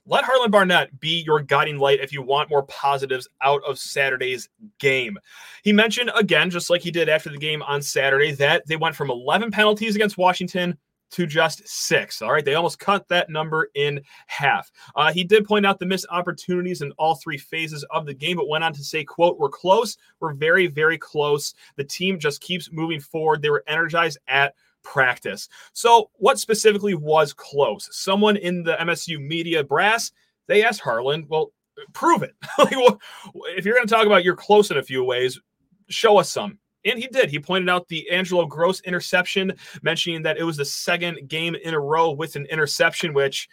let 0.07 0.23
Harlon 0.23 0.51
Barnett 0.51 0.99
be 0.99 1.23
your 1.23 1.41
guiding 1.41 1.79
light 1.79 1.99
if 1.99 2.13
you 2.13 2.21
want 2.21 2.49
more 2.49 2.63
positives 2.63 3.27
out 3.41 3.61
of 3.67 3.79
Saturday's 3.79 4.49
game. 4.79 5.17
He 5.63 5.73
mentioned 5.73 6.11
again, 6.15 6.49
just 6.49 6.69
like 6.69 6.81
he 6.81 6.91
did 6.91 7.09
after 7.09 7.29
the 7.29 7.37
game 7.37 7.63
on 7.63 7.81
Saturday, 7.81 8.31
that 8.33 8.67
they 8.67 8.75
went 8.75 8.95
from 8.95 9.09
11 9.09 9.51
penalties 9.51 9.95
against 9.95 10.17
Washington 10.17 10.77
to 11.11 11.25
just 11.25 11.67
six. 11.67 12.21
All 12.21 12.31
right. 12.31 12.43
They 12.43 12.55
almost 12.55 12.79
cut 12.79 13.07
that 13.07 13.29
number 13.29 13.69
in 13.75 14.01
half. 14.27 14.71
Uh, 14.95 15.13
he 15.13 15.23
did 15.23 15.45
point 15.45 15.65
out 15.65 15.79
the 15.79 15.85
missed 15.85 16.07
opportunities 16.09 16.81
in 16.81 16.91
all 16.93 17.15
three 17.15 17.37
phases 17.37 17.85
of 17.91 18.05
the 18.05 18.13
game, 18.13 18.37
but 18.37 18.49
went 18.49 18.63
on 18.63 18.73
to 18.73 18.83
say, 18.83 19.03
quote, 19.03 19.39
we're 19.39 19.49
close. 19.49 19.97
We're 20.19 20.33
very, 20.33 20.67
very 20.67 20.97
close. 20.97 21.53
The 21.77 21.83
team 21.83 22.19
just 22.19 22.41
keeps 22.41 22.71
moving 22.71 22.99
forward. 22.99 23.41
They 23.41 23.49
were 23.49 23.63
energized 23.67 24.17
at 24.27 24.55
practice. 24.85 25.49
So, 25.73 26.09
what 26.13 26.39
specifically 26.39 26.95
was 26.95 27.33
close? 27.33 27.89
Someone 27.91 28.37
in 28.37 28.63
the 28.63 28.75
MSU 28.75 29.19
media 29.19 29.63
brass, 29.63 30.13
they 30.47 30.63
asked 30.63 30.79
Harlon, 30.79 31.25
well, 31.27 31.51
prove 31.91 32.23
it. 32.23 32.33
if 33.57 33.65
you're 33.65 33.75
going 33.75 33.87
to 33.87 33.93
talk 33.93 34.05
about 34.05 34.23
you're 34.23 34.35
close 34.35 34.71
in 34.71 34.77
a 34.77 34.83
few 34.83 35.03
ways, 35.03 35.39
show 35.89 36.17
us 36.17 36.29
some. 36.29 36.59
And 36.85 36.99
he 36.99 37.07
did. 37.07 37.29
He 37.29 37.39
pointed 37.39 37.67
out 37.67 37.87
the 37.87 38.09
Angelo 38.11 38.45
Grose 38.45 38.79
interception, 38.81 39.53
mentioning 39.81 40.21
that 40.21 40.37
it 40.37 40.43
was 40.43 40.57
the 40.57 40.65
second 40.65 41.27
game 41.27 41.55
in 41.55 41.73
a 41.73 41.79
row 41.79 42.11
with 42.11 42.35
an 42.35 42.45
interception, 42.45 43.13
which 43.13 43.49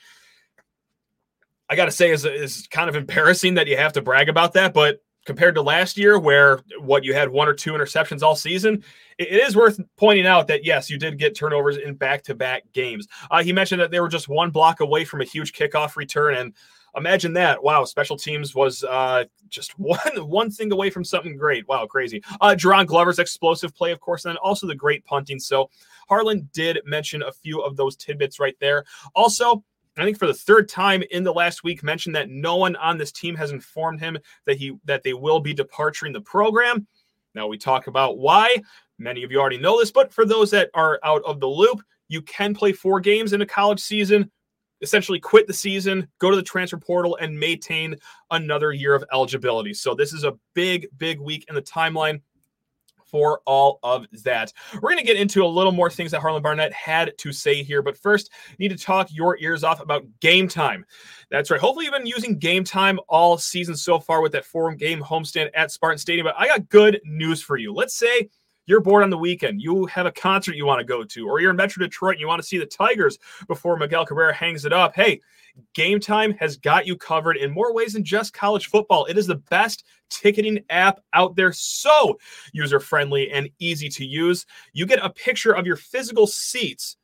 I 1.68 1.76
got 1.76 1.86
to 1.86 1.90
say 1.90 2.10
is, 2.10 2.26
is 2.26 2.68
kind 2.70 2.90
of 2.90 2.96
embarrassing 2.96 3.54
that 3.54 3.66
you 3.66 3.78
have 3.78 3.94
to 3.94 4.02
brag 4.02 4.28
about 4.28 4.52
that. 4.52 4.74
But 4.74 5.00
compared 5.24 5.54
to 5.54 5.62
last 5.62 5.96
year, 5.96 6.18
where 6.18 6.60
what 6.80 7.04
you 7.04 7.14
had 7.14 7.28
one 7.28 7.48
or 7.48 7.54
two 7.54 7.72
interceptions 7.72 8.22
all 8.22 8.36
season, 8.36 8.82
it 9.18 9.28
is 9.28 9.56
worth 9.56 9.80
pointing 9.96 10.26
out 10.26 10.46
that 10.48 10.64
yes, 10.64 10.90
you 10.90 10.98
did 10.98 11.18
get 11.18 11.36
turnovers 11.36 11.76
in 11.76 11.94
back-to-back 11.94 12.64
games. 12.72 13.06
Uh, 13.30 13.42
he 13.42 13.52
mentioned 13.52 13.80
that 13.80 13.90
they 13.90 14.00
were 14.00 14.08
just 14.08 14.28
one 14.28 14.50
block 14.50 14.80
away 14.80 15.04
from 15.04 15.20
a 15.20 15.24
huge 15.24 15.52
kickoff 15.52 15.96
return, 15.96 16.34
and 16.34 16.54
imagine 16.96 17.32
that! 17.34 17.62
Wow, 17.62 17.84
special 17.84 18.16
teams 18.16 18.54
was 18.54 18.84
uh, 18.84 19.24
just 19.48 19.72
one 19.78 19.98
one 20.16 20.50
thing 20.50 20.72
away 20.72 20.90
from 20.90 21.04
something 21.04 21.36
great. 21.36 21.66
Wow, 21.68 21.86
crazy. 21.86 22.22
Uh, 22.40 22.54
Jaron 22.58 22.86
Glover's 22.86 23.18
explosive 23.18 23.74
play, 23.74 23.92
of 23.92 24.00
course, 24.00 24.24
and 24.24 24.38
also 24.38 24.66
the 24.66 24.74
great 24.74 25.04
punting. 25.04 25.38
So 25.38 25.70
Harlon 26.08 26.48
did 26.52 26.80
mention 26.84 27.22
a 27.22 27.32
few 27.32 27.60
of 27.60 27.76
those 27.76 27.96
tidbits 27.96 28.40
right 28.40 28.56
there. 28.60 28.84
Also, 29.14 29.64
I 29.96 30.04
think 30.04 30.18
for 30.18 30.26
the 30.26 30.34
third 30.34 30.68
time 30.68 31.02
in 31.10 31.22
the 31.22 31.32
last 31.32 31.64
week 31.64 31.82
mentioned 31.82 32.14
that 32.14 32.30
no 32.30 32.56
one 32.56 32.76
on 32.76 32.96
this 32.96 33.12
team 33.12 33.34
has 33.36 33.50
informed 33.50 34.00
him 34.00 34.18
that 34.46 34.56
he 34.56 34.72
that 34.84 35.02
they 35.02 35.12
will 35.12 35.40
be 35.40 35.52
departing 35.52 36.12
the 36.12 36.20
program. 36.20 36.86
Now 37.34 37.46
we 37.46 37.58
talk 37.58 37.86
about 37.86 38.18
why. 38.18 38.56
Many 38.98 39.22
of 39.22 39.30
you 39.30 39.40
already 39.40 39.58
know 39.58 39.78
this, 39.78 39.90
but 39.90 40.12
for 40.12 40.24
those 40.24 40.50
that 40.52 40.70
are 40.74 41.00
out 41.02 41.22
of 41.24 41.40
the 41.40 41.46
loop, 41.46 41.82
you 42.08 42.22
can 42.22 42.54
play 42.54 42.72
four 42.72 43.00
games 43.00 43.32
in 43.32 43.42
a 43.42 43.46
college 43.46 43.80
season, 43.80 44.30
essentially 44.80 45.18
quit 45.18 45.46
the 45.46 45.52
season, 45.52 46.06
go 46.18 46.30
to 46.30 46.36
the 46.36 46.42
transfer 46.42 46.76
portal, 46.76 47.16
and 47.20 47.38
maintain 47.38 47.96
another 48.30 48.72
year 48.72 48.94
of 48.94 49.04
eligibility. 49.12 49.74
So 49.74 49.94
this 49.94 50.12
is 50.12 50.24
a 50.24 50.38
big, 50.54 50.86
big 50.98 51.20
week 51.20 51.46
in 51.48 51.54
the 51.54 51.62
timeline. 51.62 52.20
For 53.12 53.40
all 53.46 53.78
of 53.82 54.06
that. 54.24 54.52
We're 54.74 54.90
going 54.90 54.96
to 54.96 55.04
get 55.04 55.18
into 55.18 55.44
a 55.44 55.46
little 55.46 55.70
more 55.70 55.90
things 55.90 56.10
that 56.10 56.20
Harlon 56.20 56.42
Barnett 56.42 56.72
had 56.72 57.12
to 57.18 57.30
say 57.30 57.62
here, 57.62 57.82
but 57.82 57.96
first, 57.96 58.30
need 58.58 58.68
to 58.68 58.76
talk 58.76 59.08
your 59.12 59.38
ears 59.38 59.62
off 59.62 59.80
about 59.80 60.04
Gametime. 60.20 60.82
That's 61.30 61.50
right. 61.50 61.60
Hopefully, 61.60 61.84
you've 61.84 61.94
been 61.94 62.06
using 62.06 62.40
Gametime 62.40 62.96
all 63.08 63.36
season 63.36 63.76
so 63.76 64.00
far 64.00 64.22
with 64.22 64.32
that 64.32 64.46
four 64.46 64.74
game 64.74 65.02
homestand 65.02 65.50
at 65.54 65.70
Spartan 65.70 65.98
Stadium. 65.98 66.24
But 66.24 66.36
I 66.38 66.46
got 66.46 66.68
good 66.70 67.00
news 67.04 67.42
for 67.42 67.58
you. 67.58 67.72
Let's 67.72 67.94
say 67.94 68.30
you're 68.72 68.80
bored 68.80 69.02
on 69.02 69.10
the 69.10 69.18
weekend, 69.18 69.60
you 69.60 69.84
have 69.84 70.06
a 70.06 70.10
concert 70.10 70.56
you 70.56 70.64
want 70.64 70.80
to 70.80 70.84
go 70.84 71.04
to, 71.04 71.28
or 71.28 71.40
you're 71.40 71.50
in 71.50 71.56
Metro 71.56 71.84
Detroit 71.84 72.14
and 72.14 72.20
you 72.20 72.26
want 72.26 72.40
to 72.40 72.48
see 72.48 72.56
the 72.56 72.64
Tigers 72.64 73.18
before 73.46 73.76
Miguel 73.76 74.06
Cabrera 74.06 74.32
hangs 74.32 74.64
it 74.64 74.72
up. 74.72 74.94
Hey, 74.94 75.20
Gametime 75.76 76.34
has 76.38 76.56
got 76.56 76.86
you 76.86 76.96
covered 76.96 77.36
in 77.36 77.50
more 77.50 77.74
ways 77.74 77.92
than 77.92 78.02
just 78.02 78.32
college 78.32 78.68
football. 78.68 79.04
It 79.04 79.18
is 79.18 79.26
the 79.26 79.34
best 79.34 79.84
ticketing 80.08 80.60
app 80.70 81.00
out 81.12 81.36
there, 81.36 81.52
so 81.52 82.18
user 82.54 82.80
friendly 82.80 83.30
and 83.30 83.50
easy 83.58 83.90
to 83.90 84.06
use. 84.06 84.46
You 84.72 84.86
get 84.86 85.04
a 85.04 85.10
picture 85.10 85.52
of 85.52 85.66
your 85.66 85.76
physical 85.76 86.26
seats 86.26 86.96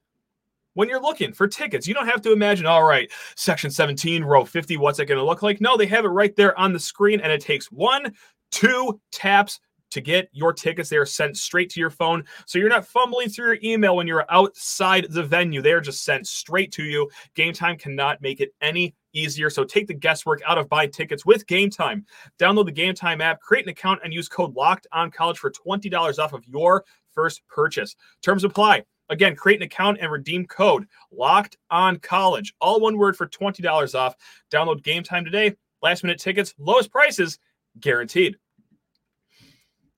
when 0.73 0.89
you're 0.89 1.03
looking 1.03 1.35
for 1.35 1.47
tickets. 1.47 1.87
You 1.87 1.93
don't 1.93 2.09
have 2.09 2.23
to 2.23 2.33
imagine, 2.33 2.65
all 2.65 2.85
right, 2.85 3.13
section 3.37 3.71
17, 3.71 4.25
row 4.25 4.47
50, 4.47 4.79
what's 4.79 5.01
it 5.01 5.05
going 5.05 5.19
to 5.19 5.25
look 5.25 5.43
like? 5.43 5.61
No, 5.61 5.77
they 5.77 5.87
have 5.87 6.07
it 6.07 6.09
right 6.09 6.35
there 6.35 6.59
on 6.59 6.73
the 6.73 6.81
screen, 6.81 7.21
and 7.21 7.31
it 7.31 7.43
takes 7.43 7.71
one, 7.71 8.15
two 8.51 8.99
taps 9.13 9.61
to 9.91 10.01
get 10.01 10.29
your 10.33 10.53
tickets. 10.53 10.89
They 10.89 10.97
are 10.97 11.07
sent 11.07 11.37
straight 11.37 11.71
to 11.71 11.81
your 11.81 11.91
phone. 11.91 12.25
So 12.47 12.59
you're 12.59 12.69
not 12.69 12.87
fumbling 12.87 13.29
through 13.29 13.47
your 13.47 13.59
email 13.63 13.97
when 13.97 14.07
you're 14.07 14.27
outside 14.31 15.07
the 15.11 15.23
venue. 15.23 15.63
They 15.63 15.73
are 15.73 15.81
just 15.81 16.05
sent 16.05 16.27
straight 16.27 16.73
to 16.73 16.85
you. 16.85 17.11
Gametime 17.35 17.79
cannot 17.79 18.21
make 18.21 18.41
it 18.41 18.55
any 18.61 18.95
easier. 19.13 19.51
So 19.51 19.65
take 19.65 19.87
the 19.87 19.95
guesswork 19.95 20.41
out 20.47 20.59
of 20.59 20.69
buying 20.69 20.91
tickets 20.91 21.25
with 21.25 21.47
Gametime. 21.47 22.05
Download 22.39 22.67
the 22.67 22.73
Gametime 22.73 23.21
app, 23.21 23.41
create 23.41 23.65
an 23.65 23.71
account, 23.71 24.01
and 24.05 24.13
use 24.13 24.29
code 24.29 24.55
Locked 24.55 24.87
On 24.93 25.11
College 25.11 25.39
for 25.39 25.51
$20 25.51 26.19
off 26.19 26.33
of 26.33 26.45
your 26.47 26.85
first 27.13 27.43
purchase. 27.49 27.97
Terms 28.23 28.45
apply. 28.45 28.85
Again, 29.11 29.35
create 29.35 29.61
an 29.61 29.63
account 29.63 29.99
and 30.01 30.13
redeem 30.13 30.47
code 30.47 30.87
Locked 31.11 31.57
On 31.71 31.99
College. 31.99 32.55
All 32.61 32.81
one 32.81 32.99
word 32.99 33.17
for 33.17 33.27
$20 33.27 33.95
off. 33.95 34.15
Download 34.53 34.83
Gametime 34.83 35.25
today. 35.25 35.57
Last 35.81 36.05
minute 36.05 36.19
tickets, 36.19 36.55
lowest 36.59 36.91
prices 36.91 37.39
guaranteed. 37.81 38.37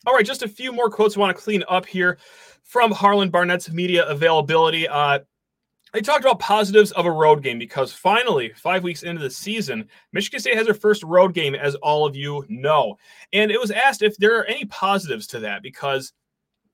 All 0.07 0.15
right, 0.15 0.25
just 0.25 0.43
a 0.43 0.49
few 0.49 0.73
more 0.73 0.89
quotes 0.89 1.17
I 1.17 1.21
want 1.21 1.37
to 1.37 1.43
clean 1.43 1.63
up 1.69 1.85
here 1.85 2.19
from 2.63 2.91
Harlon 2.91 3.29
Barnett's 3.29 3.71
media 3.71 4.07
availability. 4.07 4.89
Uh, 4.89 5.19
I 5.93 6.01
talked 6.01 6.25
about 6.25 6.39
positives 6.39 6.91
of 6.93 7.05
a 7.05 7.11
road 7.11 7.43
game 7.43 7.59
because 7.59 7.93
finally, 7.93 8.51
five 8.57 8.83
weeks 8.83 9.03
into 9.03 9.21
the 9.21 9.29
season, 9.29 9.89
Michigan 10.13 10.41
State 10.41 10.57
has 10.57 10.65
their 10.65 10.75
first 10.75 11.03
road 11.03 11.35
game, 11.35 11.55
as 11.55 11.75
all 11.77 12.07
of 12.07 12.17
you 12.17 12.47
know. 12.49 12.97
And 13.35 13.51
it 13.51 13.61
was 13.61 13.71
asked 13.71 14.01
if 14.01 14.17
there 14.17 14.39
are 14.39 14.45
any 14.45 14.65
positives 14.67 15.27
to 15.29 15.41
that 15.41 15.63
because 15.63 16.15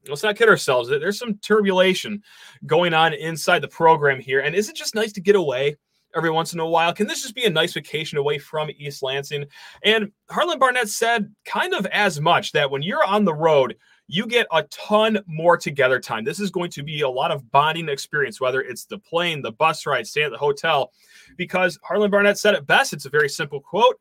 let's 0.07 0.23
not 0.23 0.37
kid 0.37 0.49
ourselves. 0.49 0.89
There's 0.89 1.19
some 1.19 1.39
turbulation 1.39 2.23
going 2.65 2.95
on 2.95 3.13
inside 3.13 3.61
the 3.61 3.69
program 3.69 4.21
here. 4.21 4.41
And 4.41 4.55
is 4.55 4.69
it 4.69 4.77
just 4.77 4.95
nice 4.95 5.13
to 5.15 5.21
get 5.21 5.35
away 5.35 5.77
every 6.17 6.31
once 6.31 6.53
in 6.53 6.61
a 6.61 6.67
while. 6.67 6.93
Can 6.93 7.07
this 7.07 7.23
just 7.23 7.35
be 7.35 7.45
a 7.45 7.51
nice 7.51 7.75
vacation 7.75 8.19
away 8.19 8.39
from 8.39 8.71
East 8.79 9.03
Lansing? 9.03 9.45
And 9.85 10.11
Harlon 10.31 10.59
Barnett 10.59 10.89
said 10.89 11.33
kind 11.45 11.75
of 11.75 11.87
as 11.87 12.21
much 12.21 12.53
that 12.53 12.71
when 12.71 12.83
you're 12.83 13.05
on 13.05 13.25
the 13.25 13.35
road, 13.35 13.77
you 14.09 14.27
get 14.27 14.47
a 14.53 14.63
ton 14.65 15.19
more 15.27 15.57
together 15.57 15.99
time. 16.01 16.25
This 16.25 16.41
is 16.41 16.51
going 16.51 16.71
to 16.71 16.83
be 16.83 17.01
a 17.01 17.09
lot 17.09 17.31
of 17.31 17.51
bonding 17.51 17.89
experience, 17.89 18.41
whether 18.41 18.61
it's 18.61 18.85
the 18.85 18.99
plane, 18.99 19.43
the 19.43 19.53
bus 19.53 19.85
ride, 19.85 20.07
stay 20.07 20.23
at 20.23 20.31
the 20.31 20.39
hotel, 20.39 20.93
because 21.37 21.79
Harlon 21.83 22.11
Barnett 22.11 22.39
said 22.39 22.55
it 22.55 22.67
best. 22.67 22.93
It's 22.93 23.07
a 23.07 23.11
very 23.11 23.29
simple 23.29 23.61
quote. 23.61 24.01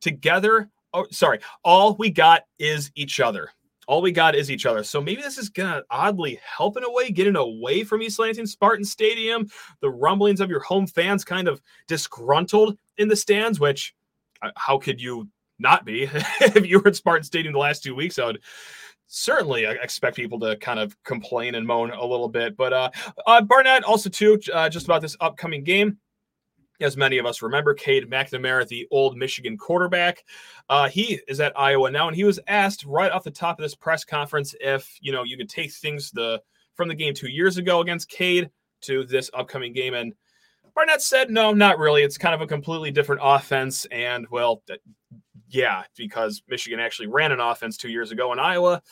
Together, 0.00 0.70
oh, 0.94 1.06
sorry, 1.10 1.40
all 1.64 1.96
we 1.96 2.10
got 2.10 2.44
is 2.58 2.90
each 2.94 3.20
other 3.20 3.50
all 3.90 4.00
we 4.00 4.12
got 4.12 4.36
is 4.36 4.52
each 4.52 4.66
other. 4.66 4.84
So 4.84 5.00
maybe 5.00 5.20
this 5.20 5.36
is 5.36 5.48
gonna 5.48 5.82
oddly 5.90 6.38
help 6.44 6.76
in 6.76 6.84
a 6.84 6.92
way, 6.92 7.10
getting 7.10 7.34
away 7.34 7.82
from 7.82 8.02
East 8.02 8.20
Lansing 8.20 8.46
Spartan 8.46 8.84
Stadium. 8.84 9.50
The 9.80 9.90
rumblings 9.90 10.40
of 10.40 10.48
your 10.48 10.60
home 10.60 10.86
fans 10.86 11.24
kind 11.24 11.48
of 11.48 11.60
disgruntled 11.88 12.78
in 12.98 13.08
the 13.08 13.16
stands, 13.16 13.58
which 13.58 13.92
uh, 14.42 14.52
how 14.56 14.78
could 14.78 15.00
you 15.00 15.28
not 15.58 15.84
be 15.84 16.04
if 16.40 16.64
you 16.64 16.78
were 16.78 16.86
at 16.86 16.94
Spartan 16.94 17.24
Stadium 17.24 17.52
the 17.52 17.58
last 17.58 17.82
two 17.82 17.96
weeks? 17.96 18.16
I 18.20 18.26
would 18.26 18.40
certainly 19.08 19.66
uh, 19.66 19.72
expect 19.72 20.14
people 20.14 20.38
to 20.38 20.56
kind 20.58 20.78
of 20.78 20.96
complain 21.02 21.56
and 21.56 21.66
moan 21.66 21.90
a 21.90 22.06
little 22.06 22.28
bit. 22.28 22.56
But 22.56 22.72
uh, 22.72 22.90
uh 23.26 23.42
Barnett 23.42 23.82
also 23.82 24.08
too, 24.08 24.38
uh, 24.54 24.68
just 24.68 24.86
about 24.86 25.02
this 25.02 25.16
upcoming 25.18 25.64
game 25.64 25.98
as 26.82 26.96
many 26.96 27.18
of 27.18 27.26
us 27.26 27.42
remember, 27.42 27.74
Cade 27.74 28.10
McNamara, 28.10 28.66
the 28.66 28.86
old 28.90 29.16
Michigan 29.16 29.56
quarterback. 29.56 30.24
Uh, 30.68 30.88
he 30.88 31.20
is 31.28 31.40
at 31.40 31.58
Iowa 31.58 31.90
now, 31.90 32.08
and 32.08 32.16
he 32.16 32.24
was 32.24 32.40
asked 32.46 32.84
right 32.84 33.10
off 33.10 33.24
the 33.24 33.30
top 33.30 33.58
of 33.58 33.62
this 33.62 33.74
press 33.74 34.04
conference 34.04 34.54
if 34.60 34.98
you 35.00 35.12
know 35.12 35.22
you 35.22 35.36
could 35.36 35.48
take 35.48 35.72
things 35.72 36.10
the 36.10 36.40
from 36.74 36.88
the 36.88 36.94
game 36.94 37.14
two 37.14 37.28
years 37.28 37.58
ago 37.58 37.80
against 37.80 38.08
Cade 38.08 38.50
to 38.82 39.04
this 39.04 39.30
upcoming 39.34 39.72
game, 39.72 39.94
and 39.94 40.14
Barnett 40.74 41.02
said, 41.02 41.30
"No, 41.30 41.52
not 41.52 41.78
really. 41.78 42.02
It's 42.02 42.18
kind 42.18 42.34
of 42.34 42.40
a 42.40 42.46
completely 42.46 42.90
different 42.90 43.20
offense." 43.24 43.86
And 43.86 44.26
well, 44.30 44.62
yeah, 45.48 45.84
because 45.96 46.42
Michigan 46.48 46.80
actually 46.80 47.08
ran 47.08 47.32
an 47.32 47.40
offense 47.40 47.76
two 47.76 47.90
years 47.90 48.12
ago 48.12 48.32
in 48.32 48.38
Iowa 48.38 48.82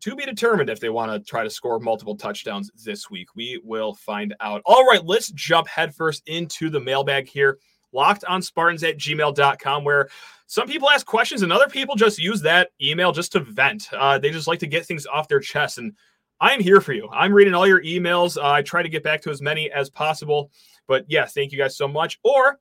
to 0.00 0.16
be 0.16 0.24
determined 0.24 0.70
if 0.70 0.80
they 0.80 0.88
want 0.88 1.12
to 1.12 1.18
try 1.28 1.42
to 1.42 1.50
score 1.50 1.78
multiple 1.78 2.16
touchdowns 2.16 2.70
this 2.84 3.10
week. 3.10 3.28
We 3.34 3.60
will 3.62 3.94
find 3.94 4.34
out. 4.40 4.62
All 4.64 4.84
right, 4.84 5.04
let's 5.04 5.30
jump 5.30 5.68
headfirst 5.68 6.22
into 6.26 6.70
the 6.70 6.80
mailbag 6.80 7.28
here. 7.28 7.58
Locked 7.92 8.24
on 8.24 8.42
Spartans 8.42 8.82
at 8.82 8.98
gmail.com, 8.98 9.84
where 9.84 10.08
some 10.46 10.66
people 10.66 10.90
ask 10.90 11.06
questions 11.06 11.42
and 11.42 11.52
other 11.52 11.68
people 11.68 11.94
just 11.94 12.18
use 12.18 12.42
that 12.42 12.70
email 12.82 13.12
just 13.12 13.32
to 13.32 13.40
vent. 13.40 13.88
Uh, 13.92 14.18
they 14.18 14.30
just 14.30 14.48
like 14.48 14.58
to 14.60 14.66
get 14.66 14.84
things 14.84 15.06
off 15.06 15.28
their 15.28 15.40
chest. 15.40 15.78
And 15.78 15.92
I'm 16.40 16.60
here 16.60 16.80
for 16.80 16.92
you. 16.92 17.08
I'm 17.12 17.32
reading 17.32 17.54
all 17.54 17.66
your 17.66 17.82
emails. 17.82 18.36
Uh, 18.36 18.50
I 18.50 18.62
try 18.62 18.82
to 18.82 18.88
get 18.88 19.04
back 19.04 19.22
to 19.22 19.30
as 19.30 19.40
many 19.40 19.70
as 19.70 19.90
possible. 19.90 20.50
But 20.86 21.04
yeah, 21.08 21.24
thank 21.24 21.52
you 21.52 21.58
guys 21.58 21.76
so 21.76 21.88
much. 21.88 22.18
Or 22.24 22.58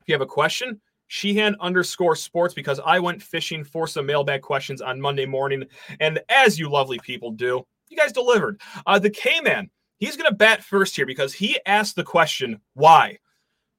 if 0.00 0.08
you 0.08 0.14
have 0.14 0.20
a 0.20 0.26
question, 0.26 0.80
Sheehan 1.08 1.56
underscore 1.60 2.16
sports 2.16 2.54
because 2.54 2.80
I 2.84 2.98
went 2.98 3.22
fishing 3.22 3.64
for 3.64 3.86
some 3.86 4.06
mailbag 4.06 4.42
questions 4.42 4.80
on 4.80 5.00
Monday 5.00 5.26
morning. 5.26 5.64
And 6.00 6.20
as 6.28 6.58
you 6.58 6.68
lovely 6.70 6.98
people 6.98 7.30
do, 7.30 7.66
you 7.88 7.96
guys 7.96 8.12
delivered. 8.12 8.60
Uh, 8.86 8.98
the 8.98 9.10
K 9.10 9.40
Man, 9.40 9.70
he's 9.98 10.16
going 10.16 10.30
to 10.30 10.36
bat 10.36 10.62
first 10.62 10.96
here 10.96 11.06
because 11.06 11.32
he 11.32 11.58
asked 11.66 11.96
the 11.96 12.04
question, 12.04 12.60
why? 12.74 13.18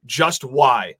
Just 0.05 0.43
why? 0.43 0.95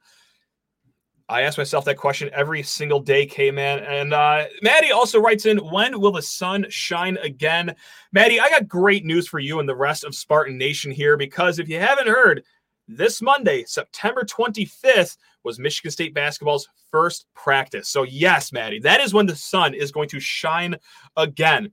I 1.28 1.42
ask 1.42 1.58
myself 1.58 1.86
that 1.86 1.98
question 1.98 2.30
every 2.34 2.62
single 2.62 3.00
day, 3.00 3.26
K 3.26 3.50
Man. 3.50 3.80
And 3.80 4.14
uh, 4.14 4.46
Maddie 4.62 4.92
also 4.92 5.20
writes 5.20 5.46
in, 5.46 5.58
when 5.58 6.00
will 6.00 6.12
the 6.12 6.22
sun 6.22 6.68
shine 6.70 7.18
again? 7.18 7.76
Maddie, 8.12 8.40
I 8.40 8.50
got 8.50 8.68
great 8.68 9.06
news 9.06 9.28
for 9.28 9.40
you 9.40 9.60
and 9.60 9.68
the 9.68 9.76
rest 9.76 10.04
of 10.04 10.14
Spartan 10.14 10.58
Nation 10.58 10.92
here 10.92 11.18
because 11.18 11.58
if 11.58 11.68
you 11.68 11.80
haven't 11.80 12.08
heard, 12.08 12.44
this 12.88 13.22
Monday, 13.22 13.64
September 13.66 14.24
25th, 14.24 15.18
was 15.44 15.60
Michigan 15.60 15.92
State 15.92 16.14
basketball's 16.14 16.68
first 16.92 17.26
practice. 17.34 17.90
So, 17.90 18.04
yes, 18.04 18.52
Maddie, 18.52 18.80
that 18.80 19.02
is 19.02 19.14
when 19.14 19.26
the 19.26 19.36
sun 19.36 19.74
is 19.74 19.92
going 19.92 20.10
to 20.10 20.20
shine 20.20 20.76
again. 21.18 21.72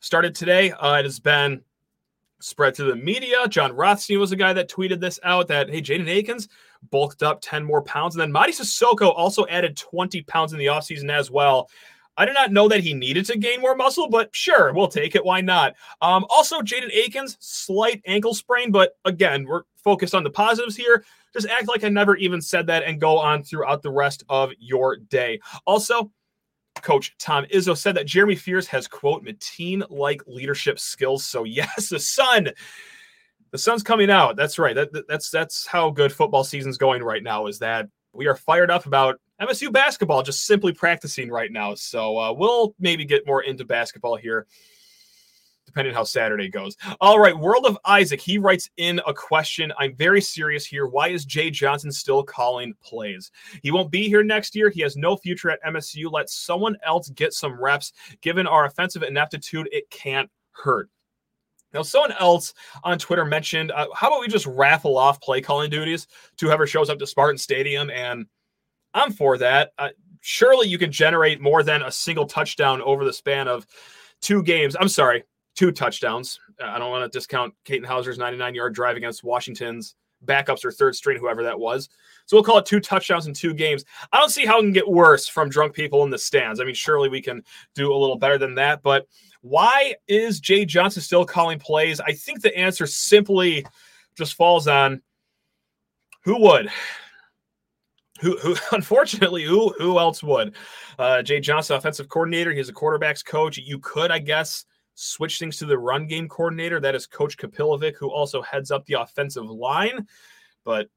Started 0.00 0.34
today. 0.34 0.70
Uh, 0.72 0.96
it 0.96 1.04
has 1.04 1.18
been 1.20 1.62
spread 2.40 2.74
to 2.74 2.84
the 2.84 2.96
media. 2.96 3.48
Jon 3.48 3.72
Rothstein 3.72 4.20
was 4.20 4.30
the 4.30 4.36
guy 4.36 4.52
that 4.52 4.70
tweeted 4.70 5.00
this 5.00 5.18
out 5.22 5.48
that, 5.48 5.70
hey, 5.70 5.82
Jaden 5.82 6.08
Akins 6.08 6.48
bulked 6.90 7.22
up 7.22 7.40
10 7.42 7.64
more 7.64 7.82
pounds. 7.82 8.14
And 8.14 8.22
then 8.22 8.32
Mady 8.32 8.50
Sissoko 8.50 9.12
also 9.14 9.46
added 9.48 9.76
20 9.76 10.22
pounds 10.22 10.52
in 10.52 10.58
the 10.58 10.66
offseason 10.66 11.10
as 11.10 11.30
well. 11.30 11.68
I 12.18 12.24
did 12.24 12.34
not 12.34 12.52
know 12.52 12.68
that 12.68 12.80
he 12.80 12.92
needed 12.92 13.24
to 13.26 13.38
gain 13.38 13.60
more 13.60 13.76
muscle, 13.76 14.08
but 14.08 14.28
sure, 14.34 14.72
we'll 14.74 14.88
take 14.88 15.14
it. 15.14 15.24
Why 15.24 15.40
not? 15.40 15.76
Um, 16.02 16.26
also, 16.28 16.60
Jaden 16.60 16.90
Akins, 16.92 17.38
slight 17.40 18.02
ankle 18.06 18.34
sprain, 18.34 18.72
but 18.72 18.96
again, 19.04 19.46
we're 19.46 19.62
focused 19.82 20.14
on 20.14 20.24
the 20.24 20.30
positives 20.30 20.76
here. 20.76 21.04
Just 21.32 21.46
act 21.46 21.68
like 21.68 21.84
I 21.84 21.88
never 21.88 22.16
even 22.16 22.42
said 22.42 22.66
that 22.66 22.82
and 22.82 23.00
go 23.00 23.18
on 23.18 23.44
throughout 23.44 23.82
the 23.82 23.92
rest 23.92 24.24
of 24.28 24.50
your 24.58 24.96
day. 24.96 25.38
Also, 25.64 26.10
Coach 26.82 27.14
Tom 27.18 27.44
Izzo 27.54 27.76
said 27.76 27.94
that 27.94 28.06
Jeremy 28.06 28.34
Fears 28.34 28.66
has, 28.66 28.88
quote, 28.88 29.24
Mateen 29.24 29.84
like 29.88 30.22
leadership 30.26 30.78
skills. 30.78 31.24
So, 31.24 31.44
yes, 31.44 31.88
the 31.88 32.00
sun. 32.00 32.50
The 33.50 33.58
sun's 33.58 33.82
coming 33.82 34.10
out. 34.10 34.36
That's 34.36 34.58
right. 34.58 34.74
That, 34.74 35.06
that's 35.08 35.30
that's 35.30 35.66
how 35.66 35.88
good 35.90 36.12
football 36.12 36.44
season's 36.44 36.76
going 36.76 37.02
right 37.02 37.22
now. 37.22 37.46
Is 37.46 37.60
that 37.60 37.88
we 38.12 38.26
are 38.26 38.36
fired 38.36 38.70
up 38.70 38.86
about 38.86 39.20
MSU 39.40 39.72
basketball 39.72 40.22
just 40.22 40.46
simply 40.46 40.72
practicing 40.72 41.30
right 41.30 41.52
now. 41.52 41.74
So 41.74 42.18
uh, 42.18 42.32
we'll 42.32 42.74
maybe 42.78 43.04
get 43.04 43.26
more 43.26 43.42
into 43.42 43.64
basketball 43.64 44.16
here 44.16 44.46
depending 45.68 45.94
how 45.94 46.02
Saturday 46.02 46.48
goes. 46.48 46.76
All 46.98 47.20
right, 47.20 47.38
World 47.38 47.66
of 47.66 47.78
Isaac. 47.84 48.20
He 48.20 48.38
writes 48.38 48.70
in 48.78 49.02
a 49.06 49.12
question. 49.12 49.70
I'm 49.78 49.94
very 49.94 50.20
serious 50.20 50.64
here. 50.64 50.86
Why 50.86 51.08
is 51.08 51.26
Jay 51.26 51.50
Johnson 51.50 51.92
still 51.92 52.22
calling 52.22 52.72
plays? 52.82 53.30
He 53.62 53.70
won't 53.70 53.90
be 53.90 54.08
here 54.08 54.24
next 54.24 54.56
year. 54.56 54.70
He 54.70 54.80
has 54.80 54.96
no 54.96 55.16
future 55.16 55.50
at 55.50 55.62
MSU. 55.62 56.10
Let 56.10 56.30
someone 56.30 56.76
else 56.84 57.10
get 57.10 57.34
some 57.34 57.62
reps. 57.62 57.92
Given 58.22 58.46
our 58.46 58.64
offensive 58.64 59.02
ineptitude, 59.02 59.68
it 59.70 59.88
can't 59.90 60.30
hurt. 60.52 60.88
Now, 61.72 61.82
someone 61.82 62.12
else 62.12 62.54
on 62.84 62.98
Twitter 62.98 63.24
mentioned, 63.24 63.70
uh, 63.70 63.86
how 63.94 64.08
about 64.08 64.20
we 64.20 64.28
just 64.28 64.46
raffle 64.46 64.96
off 64.96 65.20
play 65.20 65.40
calling 65.40 65.70
duties 65.70 66.06
to 66.38 66.46
whoever 66.46 66.66
shows 66.66 66.88
up 66.90 66.98
to 66.98 67.06
Spartan 67.06 67.38
Stadium 67.38 67.90
and 67.90 68.26
I'm 68.94 69.12
for 69.12 69.38
that. 69.38 69.72
Uh, 69.78 69.90
surely 70.20 70.68
you 70.68 70.78
can 70.78 70.90
generate 70.90 71.40
more 71.40 71.62
than 71.62 71.82
a 71.82 71.90
single 71.90 72.26
touchdown 72.26 72.82
over 72.82 73.04
the 73.04 73.12
span 73.12 73.48
of 73.48 73.66
two 74.20 74.42
games. 74.42 74.76
I'm 74.78 74.88
sorry, 74.88 75.24
two 75.54 75.72
touchdowns. 75.72 76.40
I 76.62 76.78
don't 76.78 76.90
want 76.90 77.10
to 77.10 77.16
discount 77.16 77.54
Katin 77.64 77.84
Houser's 77.84 78.18
99 78.18 78.54
yard 78.54 78.74
drive 78.74 78.96
against 78.96 79.24
Washington's 79.24 79.94
backups 80.24 80.64
or 80.64 80.72
third 80.72 80.96
string, 80.96 81.18
whoever 81.18 81.42
that 81.44 81.58
was. 81.58 81.88
So 82.26 82.36
we'll 82.36 82.44
call 82.44 82.58
it 82.58 82.66
two 82.66 82.80
touchdowns 82.80 83.26
in 83.26 83.34
two 83.34 83.54
games. 83.54 83.84
I 84.12 84.18
don't 84.18 84.30
see 84.30 84.44
how 84.44 84.58
it 84.58 84.62
can 84.62 84.72
get 84.72 84.88
worse 84.88 85.28
from 85.28 85.48
drunk 85.48 85.74
people 85.74 86.02
in 86.02 86.10
the 86.10 86.18
stands. 86.18 86.60
I 86.60 86.64
mean, 86.64 86.74
surely 86.74 87.08
we 87.08 87.22
can 87.22 87.42
do 87.74 87.92
a 87.92 87.96
little 87.96 88.18
better 88.18 88.38
than 88.38 88.54
that. 88.56 88.82
But 88.82 89.06
why 89.40 89.94
is 90.06 90.40
Jay 90.40 90.64
Johnson 90.64 91.02
still 91.02 91.24
calling 91.24 91.58
plays? 91.58 92.00
I 92.00 92.12
think 92.12 92.42
the 92.42 92.56
answer 92.56 92.86
simply 92.86 93.64
just 94.16 94.34
falls 94.34 94.66
on 94.66 95.00
who 96.24 96.40
would. 96.40 96.70
Who, 98.20 98.36
who 98.38 98.56
unfortunately 98.72 99.44
who 99.44 99.74
who 99.78 99.98
else 99.98 100.22
would? 100.22 100.56
Uh, 100.98 101.22
jay 101.22 101.38
johnson 101.38 101.76
offensive 101.76 102.08
coordinator. 102.08 102.52
He's 102.52 102.68
a 102.68 102.74
quarterbacks 102.74 103.24
coach. 103.24 103.58
You 103.58 103.78
could 103.78 104.10
i 104.10 104.18
guess 104.18 104.64
switch 104.94 105.38
things 105.38 105.56
to 105.58 105.66
the 105.66 105.78
run 105.78 106.08
game 106.08 106.28
coordinator. 106.28 106.80
That 106.80 106.96
is 106.96 107.06
coach 107.06 107.36
kapilovic 107.36 107.94
who 107.96 108.10
also 108.10 108.42
heads 108.42 108.72
up 108.72 108.84
the 108.86 109.00
offensive 109.00 109.48
line. 109.48 110.06
But 110.64 110.88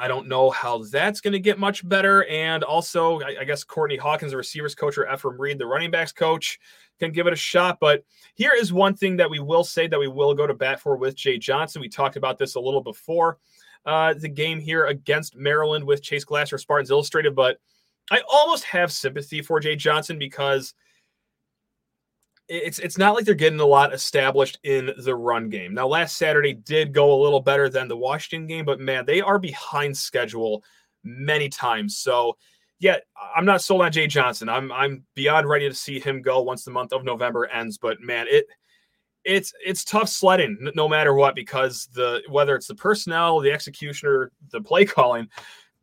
I 0.00 0.08
don't 0.08 0.28
know 0.28 0.48
how 0.48 0.82
that's 0.84 1.20
going 1.20 1.34
to 1.34 1.38
get 1.38 1.58
much 1.58 1.86
better. 1.86 2.24
And 2.24 2.64
also, 2.64 3.20
I, 3.20 3.36
I, 3.40 3.44
guess 3.44 3.62
Courtney 3.62 3.98
Hawkins, 3.98 4.32
the 4.32 4.38
receivers 4.38 4.74
coach, 4.74 4.96
or 4.96 5.04
Effrem 5.04 5.38
Reed, 5.38 5.58
the 5.58 5.66
running 5.66 5.90
backs 5.90 6.10
coach, 6.10 6.58
can 6.98 7.12
give 7.12 7.26
it 7.26 7.34
a 7.34 7.36
shot. 7.36 7.78
But 7.80 8.02
here 8.34 8.52
is 8.56 8.72
one 8.72 8.94
thing 8.94 9.18
that 9.18 9.28
we 9.28 9.40
will 9.40 9.62
say 9.62 9.86
that 9.86 9.98
we 9.98 10.08
will 10.08 10.34
go 10.34 10.46
to 10.46 10.54
bat 10.54 10.80
for 10.80 10.96
with 10.96 11.16
Jay 11.16 11.36
Johnson. 11.36 11.82
We 11.82 11.90
talked 11.90 12.16
about 12.16 12.38
this 12.38 12.54
a 12.54 12.60
little 12.60 12.80
before 12.80 13.36
uh, 13.84 14.14
the 14.14 14.28
game 14.28 14.58
here 14.58 14.86
against 14.86 15.36
Maryland 15.36 15.84
with 15.84 16.02
Chase 16.02 16.24
Glasser, 16.24 16.56
Spartans 16.56 16.90
Illustrated. 16.90 17.34
But 17.34 17.58
I 18.10 18.22
almost 18.26 18.64
have 18.64 18.90
sympathy 18.90 19.42
for 19.42 19.60
Jay 19.60 19.76
Johnson 19.76 20.18
because 20.18 20.72
it's 22.50 22.80
it's 22.80 22.98
not 22.98 23.14
like 23.14 23.24
they're 23.24 23.34
getting 23.34 23.60
a 23.60 23.66
lot 23.66 23.94
established 23.94 24.58
in 24.64 24.90
the 24.98 25.14
run 25.14 25.48
game. 25.48 25.72
Now, 25.72 25.86
last 25.86 26.16
Saturday 26.16 26.52
did 26.52 26.92
go 26.92 27.14
a 27.14 27.22
little 27.22 27.40
better 27.40 27.68
than 27.68 27.86
the 27.86 27.96
Washington 27.96 28.48
game, 28.48 28.64
but 28.64 28.80
man, 28.80 29.06
they 29.06 29.20
are 29.20 29.38
behind 29.38 29.96
schedule 29.96 30.64
many 31.04 31.48
times. 31.48 31.98
So, 31.98 32.36
yeah, 32.80 32.96
I'm 33.36 33.44
not 33.44 33.62
sold 33.62 33.82
on 33.82 33.92
Jay 33.92 34.08
Johnson. 34.08 34.48
I'm 34.48 34.72
I'm 34.72 35.04
beyond 35.14 35.48
ready 35.48 35.68
to 35.68 35.74
see 35.74 36.00
him 36.00 36.22
go 36.22 36.42
once 36.42 36.64
the 36.64 36.72
month 36.72 36.92
of 36.92 37.04
November 37.04 37.46
ends. 37.46 37.78
But 37.78 38.00
man, 38.00 38.26
it 38.28 38.46
it's 39.24 39.52
it's 39.64 39.84
tough 39.84 40.08
sledding 40.08 40.72
no 40.74 40.88
matter 40.88 41.14
what 41.14 41.36
because 41.36 41.88
the 41.94 42.20
whether 42.28 42.56
it's 42.56 42.66
the 42.66 42.74
personnel, 42.74 43.38
the 43.38 43.52
execution, 43.52 44.08
or 44.08 44.32
the 44.50 44.60
play 44.60 44.84
calling, 44.84 45.28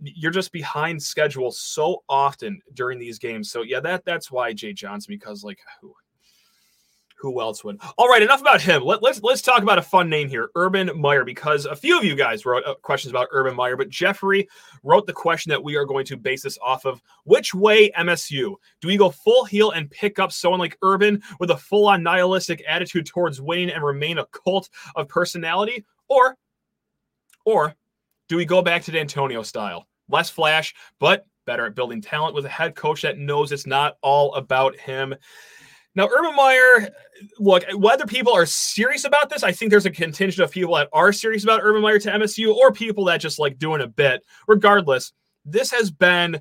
you're 0.01 0.31
just 0.31 0.51
behind 0.51 1.01
schedule 1.01 1.51
so 1.51 2.03
often 2.09 2.59
during 2.73 2.99
these 2.99 3.19
games. 3.19 3.49
So 3.49 3.61
yeah, 3.61 3.79
that 3.79 4.03
that's 4.03 4.29
why 4.29 4.51
Jay 4.51 4.73
Johnson 4.73 5.13
because 5.13 5.45
like 5.45 5.59
who 5.81 5.93
who 7.17 7.41
else 7.41 7.63
would? 7.63 7.79
All 7.97 8.07
right, 8.07 8.21
enough 8.21 8.41
about 8.41 8.61
him. 8.61 8.83
Let, 8.83 8.97
us 8.97 9.03
let's, 9.03 9.23
let's 9.23 9.41
talk 9.41 9.63
about 9.63 9.79
a 9.79 9.83
fun 9.83 10.09
name 10.09 10.29
here, 10.29 10.49
Urban 10.55 10.91
Meyer, 10.99 11.25
because 11.25 11.65
a 11.65 11.75
few 11.75 11.97
of 11.97 12.03
you 12.03 12.15
guys 12.15 12.45
wrote 12.45 12.63
uh, 12.65 12.75
questions 12.75 13.11
about 13.11 13.27
Urban 13.31 13.55
Meyer, 13.55 13.75
but 13.75 13.89
Jeffrey 13.89 14.47
wrote 14.83 15.07
the 15.07 15.13
question 15.13 15.49
that 15.49 15.63
we 15.63 15.75
are 15.75 15.85
going 15.85 16.05
to 16.05 16.17
base 16.17 16.43
this 16.43 16.57
off 16.61 16.85
of. 16.85 17.01
Which 17.23 17.53
way 17.53 17.89
MSU? 17.91 18.55
Do 18.81 18.87
we 18.87 18.97
go 18.97 19.09
full 19.09 19.45
heel 19.45 19.71
and 19.71 19.89
pick 19.89 20.19
up 20.19 20.31
someone 20.31 20.59
like 20.59 20.77
Urban 20.83 21.21
with 21.39 21.49
a 21.49 21.57
full-on 21.57 22.03
nihilistic 22.03 22.63
attitude 22.67 23.07
towards 23.07 23.41
winning 23.41 23.71
and 23.71 23.83
remain 23.83 24.19
a 24.19 24.25
cult 24.27 24.69
of 24.95 25.07
personality, 25.07 25.85
or, 26.07 26.37
or 27.45 27.75
do 28.29 28.37
we 28.37 28.45
go 28.45 28.61
back 28.61 28.83
to 28.83 28.91
Dantonio 28.91 29.43
style, 29.43 29.87
less 30.09 30.29
flash, 30.29 30.75
but 30.99 31.25
better 31.45 31.65
at 31.65 31.75
building 31.75 32.01
talent 32.01 32.35
with 32.35 32.45
a 32.45 32.49
head 32.49 32.75
coach 32.75 33.01
that 33.01 33.17
knows 33.17 33.51
it's 33.51 33.65
not 33.65 33.97
all 34.01 34.35
about 34.35 34.77
him? 34.77 35.15
Now, 35.97 36.07
Urban 36.15 36.35
Meyer, 36.35 36.89
look, 37.39 37.63
whether 37.75 38.05
people 38.05 38.31
are 38.31 38.45
serious 38.45 39.03
about 39.03 39.31
this, 39.31 39.41
I 39.41 39.51
think 39.51 39.71
there's 39.71 39.87
a 39.87 39.91
contingent 39.91 40.45
of 40.45 40.51
people 40.51 40.75
that 40.75 40.89
are 40.93 41.11
serious 41.11 41.43
about 41.43 41.61
Urban 41.63 41.81
Meyer 41.81 41.97
to 41.97 42.11
MSU 42.11 42.53
or 42.53 42.71
people 42.71 43.05
that 43.05 43.17
just 43.17 43.39
like 43.39 43.57
doing 43.57 43.81
a 43.81 43.87
bit. 43.87 44.23
Regardless, 44.47 45.11
this 45.43 45.71
has 45.71 45.89
been 45.89 46.39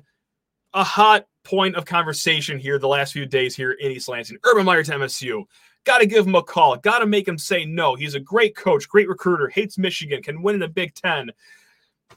a 0.75 0.83
hot 0.83 1.25
point 1.43 1.75
of 1.75 1.85
conversation 1.85 2.59
here 2.59 2.77
the 2.77 2.87
last 2.87 3.13
few 3.13 3.25
days 3.25 3.55
here 3.55 3.71
in 3.71 3.91
East 3.91 4.07
Lansing. 4.07 4.37
Urban 4.43 4.63
Meyer 4.63 4.83
to 4.83 4.91
MSU. 4.91 5.43
Got 5.85 6.01
to 6.01 6.05
give 6.05 6.27
him 6.27 6.35
a 6.35 6.43
call. 6.43 6.77
Got 6.77 6.99
to 6.99 7.07
make 7.07 7.27
him 7.27 7.39
say 7.39 7.65
no. 7.65 7.95
He's 7.95 8.13
a 8.13 8.19
great 8.19 8.55
coach, 8.55 8.87
great 8.87 9.09
recruiter, 9.09 9.47
hates 9.47 9.79
Michigan, 9.79 10.21
can 10.21 10.43
win 10.43 10.53
in 10.53 10.61
the 10.61 10.67
Big 10.67 10.93
Ten. 10.93 11.31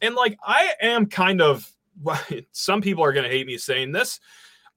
And 0.02 0.14
like, 0.14 0.36
I 0.46 0.74
am 0.82 1.06
kind 1.06 1.40
of, 1.40 1.72
some 2.52 2.82
people 2.82 3.02
are 3.02 3.14
going 3.14 3.24
to 3.24 3.34
hate 3.34 3.46
me 3.46 3.56
saying 3.56 3.92
this. 3.92 4.20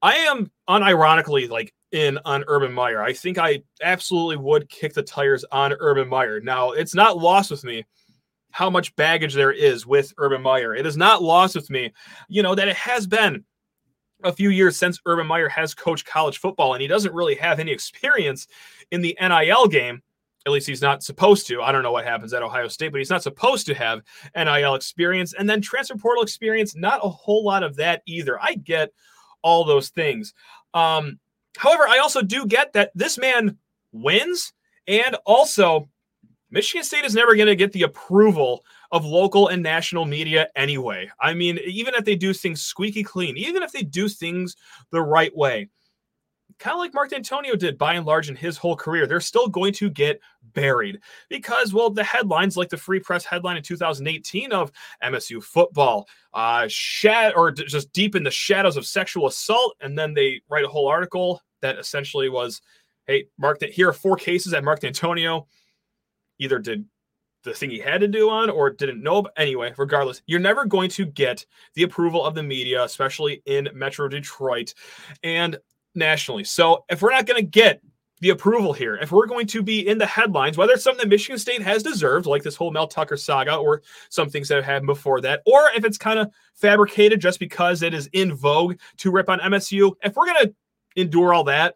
I 0.01 0.15
am 0.15 0.49
unironically 0.69 1.49
like 1.49 1.73
in 1.93 2.19
on 2.25 2.43
Urban 2.47 2.73
Meyer. 2.73 3.01
I 3.01 3.13
think 3.13 3.37
I 3.37 3.61
absolutely 3.81 4.37
would 4.37 4.67
kick 4.69 4.93
the 4.93 5.03
tires 5.03 5.45
on 5.51 5.73
Urban 5.79 6.09
Meyer. 6.09 6.41
Now, 6.41 6.71
it's 6.71 6.95
not 6.95 7.17
lost 7.17 7.51
with 7.51 7.63
me 7.63 7.85
how 8.51 8.69
much 8.69 8.95
baggage 8.95 9.33
there 9.33 9.51
is 9.51 9.85
with 9.85 10.13
Urban 10.17 10.41
Meyer. 10.41 10.75
It 10.75 10.85
is 10.85 10.97
not 10.97 11.23
lost 11.23 11.55
with 11.55 11.69
me, 11.69 11.93
you 12.27 12.43
know, 12.43 12.55
that 12.55 12.67
it 12.67 12.75
has 12.75 13.07
been 13.07 13.45
a 14.23 14.33
few 14.33 14.49
years 14.49 14.77
since 14.77 14.99
Urban 15.05 15.27
Meyer 15.27 15.49
has 15.49 15.73
coached 15.73 16.05
college 16.05 16.37
football 16.37 16.73
and 16.73 16.81
he 16.81 16.87
doesn't 16.87 17.13
really 17.13 17.35
have 17.35 17.59
any 17.59 17.71
experience 17.71 18.47
in 18.91 19.01
the 19.01 19.17
NIL 19.21 19.67
game. 19.67 20.01
At 20.45 20.51
least 20.51 20.67
he's 20.67 20.81
not 20.81 21.03
supposed 21.03 21.47
to. 21.47 21.61
I 21.61 21.71
don't 21.71 21.83
know 21.83 21.91
what 21.91 22.05
happens 22.05 22.33
at 22.33 22.43
Ohio 22.43 22.67
State, 22.67 22.91
but 22.91 22.97
he's 22.97 23.09
not 23.09 23.23
supposed 23.23 23.65
to 23.67 23.73
have 23.75 24.01
NIL 24.35 24.75
experience. 24.75 25.33
And 25.33 25.49
then 25.49 25.61
transfer 25.61 25.95
portal 25.95 26.23
experience, 26.23 26.75
not 26.75 26.99
a 27.03 27.09
whole 27.09 27.45
lot 27.45 27.63
of 27.63 27.77
that 27.77 28.01
either. 28.05 28.41
I 28.41 28.55
get 28.55 28.89
all 29.41 29.63
those 29.63 29.89
things. 29.89 30.33
Um, 30.73 31.19
However, 31.57 31.87
I 31.87 31.99
also 31.99 32.21
do 32.21 32.45
get 32.45 32.73
that 32.73 32.91
this 32.95 33.17
man 33.17 33.57
wins, 33.91 34.53
and 34.87 35.15
also 35.25 35.89
Michigan 36.51 36.83
State 36.83 37.05
is 37.05 37.15
never 37.15 37.35
going 37.35 37.47
to 37.47 37.55
get 37.55 37.71
the 37.71 37.83
approval 37.83 38.63
of 38.91 39.05
local 39.05 39.47
and 39.47 39.63
national 39.63 40.05
media 40.05 40.49
anyway. 40.55 41.09
I 41.19 41.33
mean, 41.33 41.59
even 41.65 41.95
if 41.95 42.05
they 42.05 42.15
do 42.15 42.33
things 42.33 42.61
squeaky 42.61 43.03
clean, 43.03 43.37
even 43.37 43.63
if 43.63 43.71
they 43.71 43.81
do 43.81 44.07
things 44.07 44.55
the 44.91 45.01
right 45.01 45.35
way, 45.35 45.69
kind 46.59 46.73
of 46.73 46.79
like 46.79 46.93
Mark 46.93 47.11
Dantonio 47.11 47.57
did 47.57 47.77
by 47.77 47.93
and 47.93 48.05
large 48.05 48.29
in 48.29 48.35
his 48.35 48.57
whole 48.57 48.75
career, 48.75 49.07
they're 49.07 49.19
still 49.19 49.47
going 49.47 49.73
to 49.73 49.89
get 49.89 50.19
buried 50.53 50.99
because, 51.29 51.73
well, 51.73 51.89
the 51.89 52.03
headlines 52.03 52.57
like 52.57 52.69
the 52.69 52.77
Free 52.77 52.99
Press 52.99 53.25
headline 53.25 53.57
in 53.57 53.63
2018 53.63 54.51
of 54.51 54.71
MSU 55.03 55.43
football, 55.43 56.07
uh, 56.33 56.65
shat 56.67 57.35
or 57.35 57.51
just 57.51 57.91
deep 57.93 58.15
in 58.15 58.23
the 58.23 58.31
shadows 58.31 58.77
of 58.77 58.85
sexual 58.85 59.27
assault, 59.27 59.75
and 59.81 59.97
then 59.97 60.13
they 60.13 60.41
write 60.49 60.65
a 60.65 60.69
whole 60.69 60.87
article 60.87 61.41
that 61.61 61.77
essentially 61.77 62.29
was, 62.29 62.61
hey, 63.07 63.25
Mark, 63.37 63.61
here 63.63 63.89
are 63.89 63.93
four 63.93 64.15
cases 64.15 64.51
that 64.51 64.63
Mark 64.63 64.79
Dantonio 64.81 65.45
either 66.39 66.59
did 66.59 66.85
the 67.43 67.53
thing 67.53 67.69
he 67.69 67.79
had 67.79 68.01
to 68.01 68.07
do 68.07 68.29
on 68.29 68.49
or 68.49 68.69
didn't 68.69 69.03
know. 69.03 69.21
But 69.21 69.33
anyway, 69.37 69.73
regardless, 69.77 70.21
you're 70.25 70.39
never 70.39 70.65
going 70.65 70.89
to 70.91 71.05
get 71.05 71.45
the 71.75 71.83
approval 71.83 72.23
of 72.25 72.35
the 72.35 72.43
media, 72.43 72.83
especially 72.83 73.41
in 73.45 73.69
Metro 73.73 74.07
Detroit. 74.07 74.73
And 75.23 75.57
nationally. 75.95 76.43
So 76.43 76.85
if 76.89 77.01
we're 77.01 77.11
not 77.11 77.25
going 77.25 77.41
to 77.41 77.47
get 77.47 77.81
the 78.19 78.29
approval 78.29 78.71
here, 78.71 78.95
if 78.95 79.11
we're 79.11 79.25
going 79.27 79.47
to 79.47 79.61
be 79.61 79.87
in 79.87 79.97
the 79.97 80.05
headlines, 80.05 80.57
whether 80.57 80.73
it's 80.73 80.83
something 80.83 81.03
that 81.03 81.13
Michigan 81.13 81.37
State 81.37 81.61
has 81.61 81.83
deserved, 81.83 82.25
like 82.25 82.41
this 82.41 82.55
whole 82.55 82.71
Mel 82.71 82.87
Tucker 82.87 83.17
saga, 83.17 83.55
or 83.55 83.81
some 84.09 84.29
things 84.29 84.47
that 84.47 84.55
have 84.55 84.63
happened 84.63 84.87
before 84.87 85.19
that, 85.21 85.41
or 85.45 85.69
if 85.75 85.83
it's 85.83 85.97
kind 85.97 86.19
of 86.19 86.31
fabricated 86.55 87.19
just 87.19 87.39
because 87.39 87.81
it 87.81 87.93
is 87.93 88.07
in 88.13 88.33
vogue 88.33 88.77
to 88.97 89.11
rip 89.11 89.29
on 89.29 89.39
MSU, 89.39 89.91
if 90.03 90.15
we're 90.15 90.27
going 90.27 90.47
to 90.47 90.55
endure 90.95 91.33
all 91.33 91.43
that, 91.45 91.75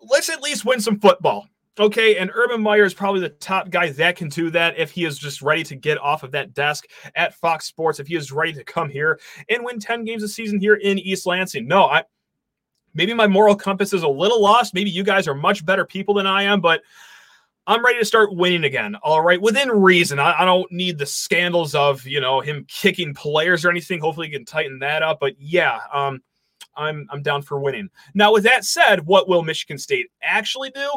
let's 0.00 0.28
at 0.28 0.42
least 0.42 0.64
win 0.64 0.80
some 0.80 0.98
football. 0.98 1.46
Okay, 1.78 2.18
and 2.18 2.30
Urban 2.32 2.60
Meyer 2.60 2.84
is 2.84 2.94
probably 2.94 3.20
the 3.20 3.30
top 3.30 3.68
guy 3.68 3.90
that 3.90 4.14
can 4.14 4.28
do 4.28 4.48
that 4.50 4.78
if 4.78 4.92
he 4.92 5.04
is 5.04 5.18
just 5.18 5.42
ready 5.42 5.64
to 5.64 5.74
get 5.74 5.98
off 5.98 6.22
of 6.22 6.30
that 6.30 6.54
desk 6.54 6.86
at 7.16 7.34
Fox 7.34 7.66
Sports, 7.66 7.98
if 7.98 8.06
he 8.06 8.14
is 8.14 8.30
ready 8.30 8.52
to 8.52 8.62
come 8.62 8.88
here 8.88 9.18
and 9.48 9.64
win 9.64 9.80
10 9.80 10.04
games 10.04 10.22
a 10.22 10.28
season 10.28 10.60
here 10.60 10.74
in 10.74 11.00
East 11.00 11.26
Lansing. 11.26 11.66
No, 11.66 11.86
I 11.86 12.04
maybe 12.94 13.14
my 13.14 13.26
moral 13.26 13.56
compass 13.56 13.92
is 13.92 14.02
a 14.02 14.08
little 14.08 14.40
lost. 14.40 14.74
Maybe 14.74 14.90
you 14.90 15.02
guys 15.02 15.28
are 15.28 15.34
much 15.34 15.64
better 15.64 15.84
people 15.84 16.14
than 16.14 16.26
I 16.26 16.44
am, 16.44 16.60
but 16.60 16.82
I'm 17.66 17.84
ready 17.84 17.98
to 17.98 18.04
start 18.04 18.34
winning 18.34 18.64
again. 18.64 18.94
All 19.02 19.22
right, 19.22 19.40
within 19.40 19.70
reason. 19.70 20.18
I, 20.18 20.42
I, 20.42 20.44
don't 20.44 20.70
need 20.70 20.98
the 20.98 21.06
scandals 21.06 21.74
of 21.74 22.06
you 22.06 22.20
know 22.20 22.40
him 22.40 22.66
kicking 22.68 23.14
players 23.14 23.64
or 23.64 23.70
anything. 23.70 24.00
Hopefully, 24.00 24.26
he 24.28 24.32
can 24.32 24.44
tighten 24.44 24.78
that 24.80 25.02
up. 25.02 25.18
But 25.18 25.34
yeah, 25.38 25.80
um, 25.92 26.22
I'm 26.76 27.06
I'm 27.10 27.22
down 27.22 27.42
for 27.42 27.58
winning. 27.58 27.88
Now, 28.14 28.32
with 28.32 28.44
that 28.44 28.64
said, 28.64 29.06
what 29.06 29.28
will 29.28 29.42
Michigan 29.42 29.78
State 29.78 30.08
actually 30.22 30.70
do? 30.70 30.90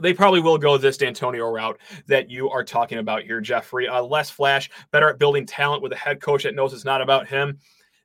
They 0.00 0.12
probably 0.12 0.40
will 0.40 0.58
go 0.58 0.76
this 0.76 0.98
Dantonio 0.98 1.50
route 1.50 1.80
that 2.06 2.28
you 2.28 2.50
are 2.50 2.64
talking 2.64 2.98
about 2.98 3.22
here, 3.22 3.40
Jeffrey. 3.40 3.88
Uh, 3.88 4.02
less 4.02 4.28
flash, 4.28 4.68
better 4.90 5.08
at 5.08 5.18
building 5.18 5.46
talent 5.46 5.82
with 5.82 5.92
a 5.92 5.96
head 5.96 6.20
coach 6.20 6.42
that 6.42 6.54
knows 6.54 6.74
it's 6.74 6.84
not 6.84 7.00
about 7.00 7.26
him. 7.28 7.58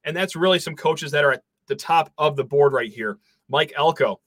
And 0.04 0.16
that's 0.16 0.36
really 0.36 0.60
some 0.60 0.76
coaches 0.76 1.12
that 1.12 1.26
are 1.26 1.34
at 1.34 1.44
the 1.72 1.76
top 1.76 2.12
of 2.18 2.36
the 2.36 2.44
board 2.44 2.74
right 2.74 2.92
here. 2.92 3.18
Mike 3.50 3.74
Elko. 3.76 4.20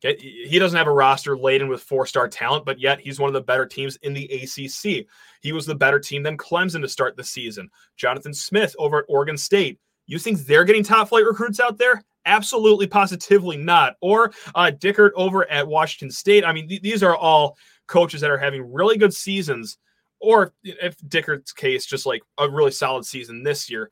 He 0.00 0.58
doesn't 0.58 0.76
have 0.76 0.86
a 0.86 0.92
roster 0.92 1.34
laden 1.34 1.68
with 1.68 1.80
four-star 1.80 2.28
talent, 2.28 2.66
but 2.66 2.78
yet 2.78 3.00
he's 3.00 3.18
one 3.18 3.28
of 3.28 3.32
the 3.32 3.40
better 3.40 3.64
teams 3.64 3.96
in 4.02 4.12
the 4.12 4.26
ACC. 4.26 5.06
He 5.40 5.52
was 5.52 5.64
the 5.64 5.74
better 5.74 5.98
team 5.98 6.22
than 6.22 6.36
Clemson 6.36 6.82
to 6.82 6.88
start 6.88 7.16
the 7.16 7.24
season. 7.24 7.70
Jonathan 7.96 8.34
Smith 8.34 8.76
over 8.78 8.98
at 8.98 9.06
Oregon 9.08 9.38
State. 9.38 9.78
You 10.06 10.18
think 10.18 10.40
they're 10.40 10.64
getting 10.64 10.82
top 10.82 11.08
flight 11.08 11.24
recruits 11.24 11.58
out 11.58 11.78
there? 11.78 12.04
Absolutely, 12.26 12.86
positively 12.86 13.56
not. 13.56 13.94
Or 14.02 14.32
uh, 14.54 14.72
Dickert 14.78 15.12
over 15.16 15.50
at 15.50 15.66
Washington 15.66 16.10
State. 16.10 16.44
I 16.44 16.52
mean, 16.52 16.68
th- 16.68 16.82
these 16.82 17.02
are 17.02 17.16
all 17.16 17.56
coaches 17.86 18.20
that 18.20 18.30
are 18.30 18.36
having 18.36 18.70
really 18.70 18.98
good 18.98 19.14
seasons, 19.14 19.78
or 20.20 20.52
if 20.62 20.98
Dickert's 20.98 21.52
case, 21.52 21.86
just 21.86 22.04
like 22.04 22.22
a 22.36 22.50
really 22.50 22.72
solid 22.72 23.06
season 23.06 23.42
this 23.42 23.70
year. 23.70 23.90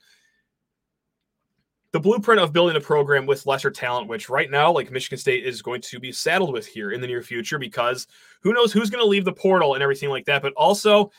The 1.93 2.01
blueprint 2.01 2.41
of 2.41 2.55
building 2.55 2.77
a 2.77 2.81
program 2.81 3.27
with 3.27 3.45
lesser 3.45 3.71
talent, 3.71 4.09
which 4.09 4.31
right 4.31 4.51
now, 4.51 4.73
like 4.73 4.91
Michigan 4.91 5.19
State 5.19 5.45
is 5.45 5.61
going 5.61 5.83
to 5.83 6.01
be 6.01 6.11
saddled 6.11 6.53
with 6.53 6.67
here 6.67 6.91
in 6.91 7.03
the 7.03 7.07
near 7.07 7.23
future, 7.23 7.59
because 7.59 8.07
who 8.43 8.55
knows 8.55 8.73
who's 8.73 8.89
going 8.89 9.05
to 9.05 9.09
leave 9.09 9.27
the 9.27 9.33
portal 9.33 9.75
and 9.75 9.83
everything 9.83 10.09
like 10.09 10.25
that. 10.25 10.41
But 10.41 10.55
also, 10.55 11.11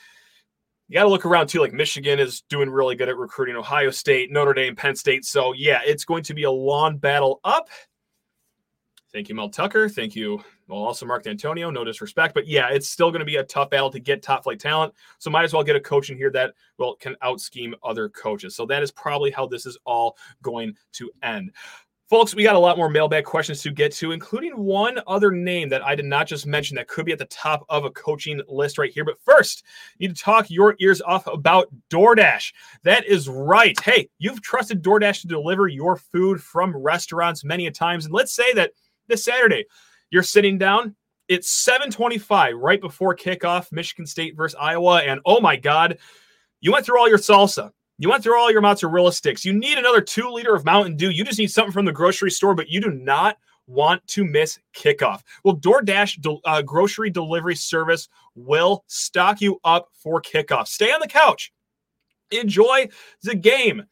you 0.87 0.95
got 0.95 1.03
to 1.03 1.09
look 1.09 1.25
around 1.25 1.47
too. 1.47 1.59
Like 1.59 1.73
Michigan 1.73 2.19
is 2.19 2.41
doing 2.49 2.69
really 2.71 2.95
good 2.95 3.07
at 3.07 3.17
recruiting 3.17 3.55
Ohio 3.55 3.91
State, 3.91 4.31
Notre 4.31 4.53
Dame, 4.53 4.75
Penn 4.75 4.95
State. 4.95 5.25
So, 5.25 5.53
yeah, 5.53 5.81
it's 5.85 6.05
going 6.05 6.23
to 6.23 6.33
be 6.33 6.43
a 6.43 6.51
long 6.51 6.97
battle 6.97 7.39
up. 7.43 7.69
Thank 9.11 9.29
you, 9.29 9.35
Mel 9.35 9.49
Tucker. 9.49 9.89
Thank 9.89 10.15
you. 10.15 10.43
Well, 10.67 10.79
also 10.79 11.05
Mark 11.05 11.23
Dantonio. 11.23 11.73
No 11.73 11.83
disrespect, 11.83 12.33
but 12.33 12.47
yeah, 12.47 12.69
it's 12.69 12.89
still 12.89 13.11
going 13.11 13.19
to 13.19 13.25
be 13.25 13.35
a 13.37 13.43
tough 13.43 13.69
battle 13.69 13.89
to 13.91 13.99
get 13.99 14.21
top 14.21 14.43
flight 14.43 14.59
talent. 14.59 14.93
So 15.19 15.29
might 15.29 15.43
as 15.43 15.53
well 15.53 15.63
get 15.63 15.75
a 15.75 15.81
coach 15.81 16.09
in 16.09 16.17
here 16.17 16.31
that 16.31 16.53
well 16.77 16.95
can 16.95 17.15
out 17.21 17.41
scheme 17.41 17.75
other 17.83 18.09
coaches. 18.09 18.55
So 18.55 18.65
that 18.67 18.83
is 18.83 18.91
probably 18.91 19.31
how 19.31 19.45
this 19.45 19.65
is 19.65 19.77
all 19.85 20.17
going 20.41 20.75
to 20.93 21.11
end. 21.21 21.51
Folks, 22.09 22.35
we 22.35 22.43
got 22.43 22.55
a 22.55 22.59
lot 22.59 22.77
more 22.77 22.89
mailbag 22.89 23.23
questions 23.23 23.61
to 23.63 23.71
get 23.71 23.91
to, 23.93 24.11
including 24.11 24.51
one 24.55 24.99
other 25.07 25.31
name 25.31 25.67
that 25.69 25.83
I 25.83 25.95
did 25.95 26.05
not 26.05 26.27
just 26.27 26.45
mention 26.45 26.75
that 26.75 26.87
could 26.87 27.05
be 27.05 27.11
at 27.11 27.17
the 27.17 27.25
top 27.25 27.65
of 27.69 27.85
a 27.85 27.91
coaching 27.91 28.39
list 28.47 28.77
right 28.77 28.91
here. 28.91 29.03
But 29.03 29.19
first, 29.21 29.63
you 29.97 30.07
need 30.07 30.15
to 30.15 30.21
talk 30.21 30.51
your 30.51 30.75
ears 30.79 31.01
off 31.01 31.25
about 31.27 31.69
DoorDash. 31.89 32.53
That 32.83 33.05
is 33.05 33.27
right. 33.29 33.75
Hey, 33.79 34.09
you've 34.19 34.41
trusted 34.41 34.83
DoorDash 34.83 35.21
to 35.21 35.27
deliver 35.27 35.67
your 35.67 35.95
food 35.95 36.39
from 36.39 36.75
restaurants 36.77 37.43
many 37.43 37.67
a 37.67 37.71
times. 37.71 38.05
And 38.05 38.13
let's 38.13 38.35
say 38.35 38.53
that 38.53 38.73
this 39.07 39.23
Saturday. 39.23 39.65
You're 40.13 40.21
sitting 40.21 40.59
down. 40.59 40.95
It's 41.27 41.49
725 41.49 42.55
right 42.55 42.79
before 42.79 43.15
kickoff, 43.15 43.71
Michigan 43.71 44.05
State 44.05 44.37
versus 44.37 44.55
Iowa. 44.61 44.99
And 44.99 45.19
oh 45.25 45.41
my 45.41 45.55
God, 45.55 45.97
you 46.61 46.71
went 46.71 46.85
through 46.85 46.99
all 46.99 47.09
your 47.09 47.17
salsa. 47.17 47.71
You 47.97 48.11
went 48.11 48.21
through 48.21 48.39
all 48.39 48.51
your 48.51 48.61
mozzarella 48.61 49.11
sticks. 49.11 49.43
You 49.43 49.53
need 49.53 49.79
another 49.79 50.01
two 50.01 50.29
liter 50.29 50.53
of 50.53 50.65
Mountain 50.65 50.97
Dew. 50.97 51.09
You 51.09 51.23
just 51.23 51.39
need 51.39 51.49
something 51.49 51.71
from 51.71 51.85
the 51.85 51.91
grocery 51.91 52.29
store, 52.29 52.53
but 52.53 52.69
you 52.69 52.79
do 52.79 52.91
not 52.91 53.37
want 53.65 54.05
to 54.09 54.23
miss 54.23 54.59
kickoff. 54.75 55.23
Well, 55.43 55.57
DoorDash 55.57 56.39
uh, 56.45 56.61
grocery 56.61 57.09
delivery 57.09 57.55
service 57.55 58.07
will 58.35 58.83
stock 58.85 59.41
you 59.41 59.59
up 59.63 59.87
for 59.95 60.21
kickoff. 60.21 60.67
Stay 60.67 60.91
on 60.91 60.99
the 60.99 61.07
couch. 61.07 61.51
Enjoy 62.29 62.87
the 63.23 63.33
game. 63.33 63.83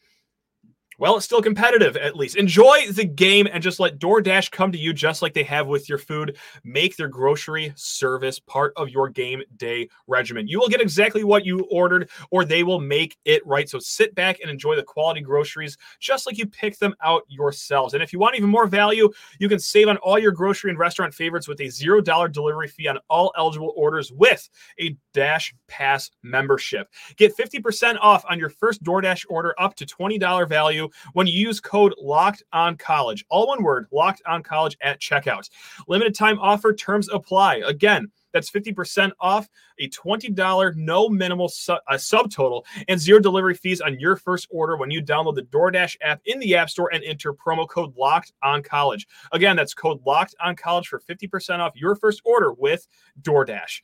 Well, 1.02 1.18
it's 1.18 1.26
still 1.26 1.42
competitive 1.42 1.98
at 1.98 2.16
least. 2.16 2.36
Enjoy 2.36 2.86
the 2.92 3.06
game 3.06 3.48
and 3.52 3.64
just 3.64 3.80
let 3.80 3.98
DoorDash 3.98 4.52
come 4.52 4.72
to 4.72 4.78
you 4.78 4.94
just 4.94 5.24
like 5.24 5.34
they 5.34 5.42
have 5.42 5.66
with 5.66 5.90
your 5.90 5.98
food. 5.98 6.38
Make 6.64 6.96
their 6.96 7.08
grocery 7.08 7.74
service 7.76 8.38
part 8.38 8.72
of 8.76 8.90
your 8.90 9.10
game 9.10 9.42
day 9.58 9.90
regimen. 10.06 10.48
You 10.48 10.60
will 10.60 10.68
get 10.68 10.80
exactly 10.80 11.24
what 11.24 11.44
you 11.44 11.62
ordered, 11.72 12.12
or 12.30 12.46
they 12.46 12.62
will 12.62 12.80
make 12.80 13.18
it 13.26 13.44
right. 13.48 13.68
So 13.68 13.80
sit 13.80 14.14
back 14.14 14.42
and 14.42 14.52
enjoy 14.52 14.76
the 14.76 14.84
quality 14.84 15.22
groceries 15.22 15.76
just 16.00 16.28
like 16.28 16.38
you 16.38 16.46
pick 16.46 16.78
them 16.78 16.94
out 17.04 17.24
yourselves. 17.28 17.96
And 17.96 18.04
if 18.04 18.14
you 18.14 18.20
want 18.20 18.36
even 18.36 18.52
more 18.52 18.68
value, 18.68 19.10
you 19.40 19.50
can 19.50 19.58
save 19.58 19.88
on 19.88 19.98
all 19.98 20.20
your 20.20 20.32
grocery 20.32 20.70
and 20.70 20.78
restaurant 20.78 21.16
favorites 21.16 21.48
with 21.48 21.62
a 21.62 21.64
$0 21.64 22.32
delivery 22.32 22.68
fee 22.68 22.88
on 22.88 23.00
all 23.10 23.34
eligible 23.36 23.74
orders 23.76 24.12
with 24.12 24.48
a 24.80 24.96
Dash 25.14 25.52
Pass 25.68 26.12
membership. 26.22 26.90
Get 27.16 27.36
50% 27.36 27.98
off 28.02 28.24
on 28.30 28.38
your 28.38 28.50
first 28.50 28.84
DoorDash 28.84 29.26
order 29.30 29.56
up 29.58 29.74
to 29.78 29.86
$20 29.88 30.48
value 30.48 30.90
when 31.13 31.27
you 31.27 31.34
use 31.34 31.60
code 31.60 31.93
locked 31.99 32.43
on 32.54 32.77
college. 32.77 33.25
All 33.30 33.47
one 33.47 33.63
word, 33.63 33.88
locked 33.91 34.21
on 34.25 34.43
college 34.43 34.77
at 34.82 34.99
checkout. 34.99 35.49
Limited 35.88 36.15
time 36.15 36.39
offer 36.39 36.73
terms 36.73 37.10
apply. 37.10 37.62
Again, 37.65 38.12
that's 38.34 38.49
50% 38.49 39.12
off 39.19 39.49
a 39.80 39.89
$20 39.89 40.75
no 40.75 41.10
minimal 41.10 41.49
su- 41.49 41.73
uh, 41.73 41.93
subtotal 41.93 42.63
and 42.88 42.99
zero 42.99 43.19
delivery 43.19 43.56
fees 43.56 43.82
on 43.82 43.99
your 43.99 44.15
first 44.15 44.47
order 44.49 44.77
when 44.77 44.91
you 44.91 45.01
download 45.01 45.36
the 45.36 45.43
DoorDash 45.43 45.97
app 46.01 46.21
in 46.25 46.39
the 46.39 46.56
App 46.56 46.69
Store 46.69 46.89
and 46.93 47.04
enter 47.04 47.34
promo 47.34 47.67
code 47.67 47.95
locked 47.97 48.34
on 48.43 48.63
college. 48.63 49.08
Again, 49.32 49.56
that's 49.56 49.73
code 49.73 49.99
locked 50.06 50.36
on 50.39 50.56
college 50.56 50.88
for 50.88 50.99
50% 50.99 51.60
off 51.60 51.75
your 51.75 51.95
first 51.95 52.21
order 52.25 52.54
with 52.54 52.88
DoorDash. 53.21 53.82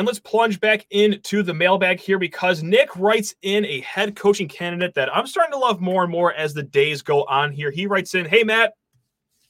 And 0.00 0.06
let's 0.06 0.18
plunge 0.18 0.60
back 0.60 0.86
into 0.88 1.42
the 1.42 1.52
mailbag 1.52 2.00
here 2.00 2.18
because 2.18 2.62
Nick 2.62 2.88
writes 2.96 3.34
in 3.42 3.66
a 3.66 3.80
head 3.80 4.16
coaching 4.16 4.48
candidate 4.48 4.94
that 4.94 5.14
I'm 5.14 5.26
starting 5.26 5.52
to 5.52 5.58
love 5.58 5.82
more 5.82 6.04
and 6.04 6.10
more 6.10 6.32
as 6.32 6.54
the 6.54 6.62
days 6.62 7.02
go 7.02 7.24
on 7.24 7.52
here. 7.52 7.70
He 7.70 7.86
writes 7.86 8.14
in, 8.14 8.24
Hey, 8.24 8.42
Matt, 8.42 8.72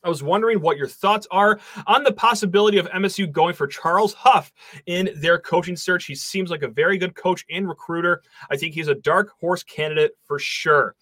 I 0.03 0.09
was 0.09 0.25
wondering 0.25 0.61
what 0.61 0.77
your 0.77 0.89
thoughts 0.89 1.29
are 1.31 1.61
on 1.87 2.03
the 2.03 2.11
possibility 2.13 2.79
of 2.79 2.89
MSU 2.89 3.31
going 3.31 3.55
for 3.55 3.69
Charles 3.69 4.13
Huff 4.13 4.51
in 4.87 5.11
their 5.19 5.39
coaching 5.39 5.77
search. 5.77 6.07
He 6.07 6.17
seems 6.17 6.51
like 6.51 6.65
a 6.65 6.69
very 6.69 6.99
good 6.99 7.15
coach 7.15 7.45
and 7.49 7.69
recruiter. 7.69 8.21
I 8.51 8.57
think 8.57 8.75
he's 8.75 8.89
a 8.89 8.97
dark 8.97 9.31
horse 9.41 9.63
candidate 9.63 10.19
for 10.27 10.41
sure. 10.41 10.97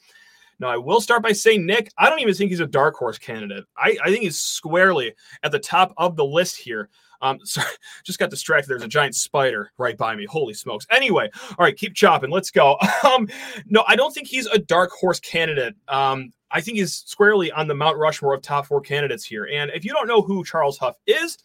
Now, 0.61 0.69
I 0.69 0.77
will 0.77 1.01
start 1.01 1.23
by 1.23 1.33
saying, 1.33 1.65
Nick, 1.65 1.91
I 1.97 2.11
don't 2.11 2.21
even 2.21 2.35
think 2.35 2.51
he's 2.51 2.61
a 2.61 2.67
dark 2.67 2.97
horse 2.97 3.17
candidate. 3.17 3.65
I, 3.79 3.97
I 4.05 4.11
think 4.11 4.25
he's 4.25 4.39
squarely 4.39 5.15
at 5.43 5.53
the 5.53 5.59
top 5.59 5.95
of 5.97 6.17
the 6.17 6.25
list 6.27 6.59
here. 6.59 6.91
Um, 7.21 7.39
sorry, 7.45 7.67
just 8.05 8.19
got 8.19 8.31
distracted. 8.31 8.69
There's 8.69 8.83
a 8.83 8.89
giant 8.89 9.15
spider 9.15 9.73
right 9.79 9.97
by 9.97 10.15
me. 10.15 10.27
Holy 10.27 10.55
smokes. 10.55 10.87
Anyway, 10.91 11.31
all 11.51 11.65
right, 11.65 11.77
keep 11.77 11.95
chopping. 11.95 12.31
Let's 12.31 12.51
go. 12.51 12.77
Um, 13.05 13.29
no, 13.67 13.85
I 13.87 13.97
don't 13.97 14.13
think 14.13 14.27
he's 14.27 14.47
a 14.47 14.59
dark 14.59 14.91
horse 14.91 15.19
candidate. 15.21 15.75
Um, 15.87 16.33
I 16.51 16.61
think 16.61 16.79
he's 16.79 16.95
squarely 16.95 17.51
on 17.53 17.67
the 17.67 17.75
Mount 17.75 17.97
Rushmore 17.97 18.35
of 18.35 18.43
top 18.43 18.67
four 18.67 18.81
candidates 18.81 19.25
here. 19.25 19.49
And 19.51 19.71
if 19.73 19.85
you 19.85 19.93
don't 19.93 20.09
know 20.09 20.21
who 20.21 20.45
Charles 20.45 20.77
Huff 20.79 20.97
is, 21.07 21.39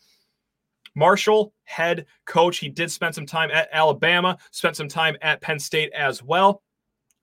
Marshall, 0.95 1.53
head 1.63 2.05
coach. 2.25 2.57
He 2.57 2.69
did 2.69 2.91
spend 2.91 3.15
some 3.15 3.25
time 3.25 3.51
at 3.51 3.69
Alabama, 3.71 4.37
spent 4.51 4.75
some 4.75 4.87
time 4.87 5.17
at 5.21 5.41
Penn 5.41 5.59
State 5.59 5.91
as 5.93 6.21
well. 6.23 6.61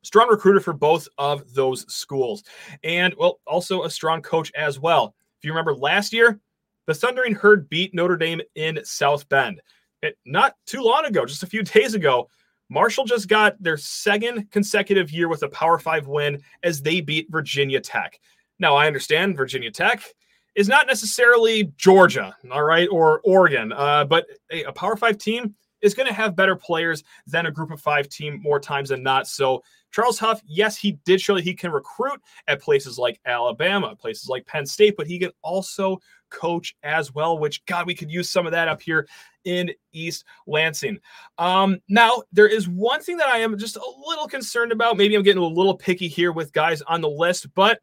Strong 0.02 0.30
recruiter 0.30 0.60
for 0.60 0.72
both 0.72 1.06
of 1.18 1.52
those 1.54 1.90
schools. 1.92 2.42
And, 2.82 3.14
well, 3.18 3.40
also 3.46 3.82
a 3.82 3.90
strong 3.90 4.22
coach 4.22 4.50
as 4.56 4.80
well. 4.80 5.14
If 5.38 5.44
you 5.44 5.52
remember 5.52 5.74
last 5.74 6.12
year, 6.12 6.40
the 6.90 6.94
Thundering 6.94 7.36
Herd 7.36 7.68
beat 7.68 7.94
Notre 7.94 8.16
Dame 8.16 8.40
in 8.56 8.80
South 8.82 9.28
Bend. 9.28 9.60
It, 10.02 10.18
not 10.26 10.56
too 10.66 10.82
long 10.82 11.04
ago, 11.04 11.24
just 11.24 11.44
a 11.44 11.46
few 11.46 11.62
days 11.62 11.94
ago, 11.94 12.28
Marshall 12.68 13.04
just 13.04 13.28
got 13.28 13.60
their 13.62 13.76
second 13.76 14.50
consecutive 14.50 15.12
year 15.12 15.28
with 15.28 15.44
a 15.44 15.48
Power 15.48 15.78
Five 15.78 16.08
win 16.08 16.42
as 16.64 16.82
they 16.82 17.00
beat 17.00 17.30
Virginia 17.30 17.80
Tech. 17.80 18.18
Now, 18.58 18.74
I 18.74 18.88
understand 18.88 19.36
Virginia 19.36 19.70
Tech 19.70 20.02
is 20.56 20.68
not 20.68 20.88
necessarily 20.88 21.72
Georgia, 21.76 22.36
all 22.50 22.64
right, 22.64 22.88
or 22.90 23.20
Oregon, 23.20 23.72
uh, 23.72 24.04
but 24.04 24.26
a, 24.50 24.64
a 24.64 24.72
Power 24.72 24.96
Five 24.96 25.16
team 25.16 25.54
is 25.80 25.94
going 25.94 26.08
to 26.08 26.14
have 26.14 26.36
better 26.36 26.56
players 26.56 27.04
than 27.26 27.46
a 27.46 27.50
group 27.50 27.70
of 27.70 27.80
five 27.80 28.08
team 28.08 28.40
more 28.42 28.60
times 28.60 28.90
than 28.90 29.02
not. 29.02 29.26
So 29.26 29.62
Charles 29.92 30.18
Huff, 30.18 30.42
yes, 30.46 30.76
he 30.76 30.92
did 31.04 31.20
show 31.20 31.34
that 31.34 31.44
he 31.44 31.54
can 31.54 31.72
recruit 31.72 32.20
at 32.46 32.60
places 32.60 32.98
like 32.98 33.20
Alabama, 33.24 33.96
places 33.96 34.28
like 34.28 34.46
Penn 34.46 34.66
State, 34.66 34.94
but 34.96 35.06
he 35.06 35.18
can 35.18 35.30
also 35.42 35.98
coach 36.30 36.74
as 36.82 37.14
well, 37.14 37.38
which 37.38 37.64
God, 37.66 37.86
we 37.86 37.94
could 37.94 38.10
use 38.10 38.28
some 38.28 38.46
of 38.46 38.52
that 38.52 38.68
up 38.68 38.80
here 38.80 39.06
in 39.44 39.70
East 39.92 40.24
Lansing. 40.46 40.98
Um, 41.38 41.80
now, 41.88 42.22
there 42.32 42.46
is 42.46 42.68
one 42.68 43.02
thing 43.02 43.16
that 43.18 43.28
I 43.28 43.38
am 43.38 43.58
just 43.58 43.76
a 43.76 43.92
little 44.06 44.26
concerned 44.26 44.72
about. 44.72 44.96
Maybe 44.96 45.14
I'm 45.14 45.22
getting 45.22 45.42
a 45.42 45.46
little 45.46 45.76
picky 45.76 46.08
here 46.08 46.32
with 46.32 46.52
guys 46.52 46.82
on 46.82 47.00
the 47.00 47.08
list, 47.08 47.46
but 47.54 47.80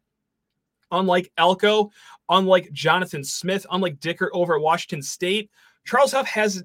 unlike 0.90 1.30
Elko, 1.36 1.90
unlike 2.28 2.72
Jonathan 2.72 3.24
Smith, 3.24 3.66
unlike 3.70 4.00
Dickert 4.00 4.30
over 4.32 4.56
at 4.56 4.62
Washington 4.62 5.02
State, 5.02 5.50
Charles 5.84 6.12
Huff 6.12 6.26
has 6.26 6.62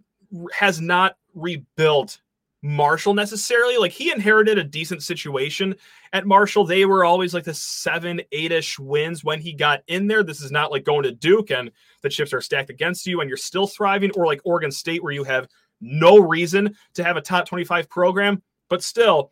has 0.52 0.82
not 0.82 1.16
rebuilt 1.36 2.20
Marshall 2.64 3.14
necessarily. 3.14 3.78
Like 3.78 3.92
he 3.92 4.12
inherited 4.12 4.58
a 4.58 4.64
decent 4.64 5.04
situation 5.04 5.76
at 6.14 6.26
Marshall. 6.26 6.66
They 6.66 6.86
were 6.86 7.04
always 7.04 7.34
like 7.34 7.44
the 7.44 7.54
seven, 7.54 8.22
eight 8.32 8.54
ish 8.54 8.80
wins 8.80 9.24
when 9.24 9.42
he 9.42 9.54
got 9.54 9.84
in 9.88 10.08
there. 10.08 10.24
This 10.24 10.42
is 10.42 10.52
not 10.52 10.72
like 10.72 10.86
going 10.86 11.04
to 11.04 11.12
Duke 11.12 11.52
and 11.52 11.70
the 12.02 12.10
chips 12.10 12.34
are 12.34 12.42
stacked 12.42 12.70
against 12.70 13.06
you 13.06 13.20
and 13.20 13.30
you're 13.30 13.38
still 13.38 13.68
thriving, 13.68 14.12
or 14.12 14.26
like 14.26 14.42
Oregon 14.46 14.72
State 14.72 15.04
where 15.04 15.12
you 15.12 15.26
have 15.26 15.48
no 15.82 16.18
reason 16.18 16.76
to 16.94 17.04
have 17.04 17.18
a 17.18 17.22
top 17.22 17.46
25 17.46 17.90
program. 17.90 18.42
But 18.70 18.82
still, 18.82 19.32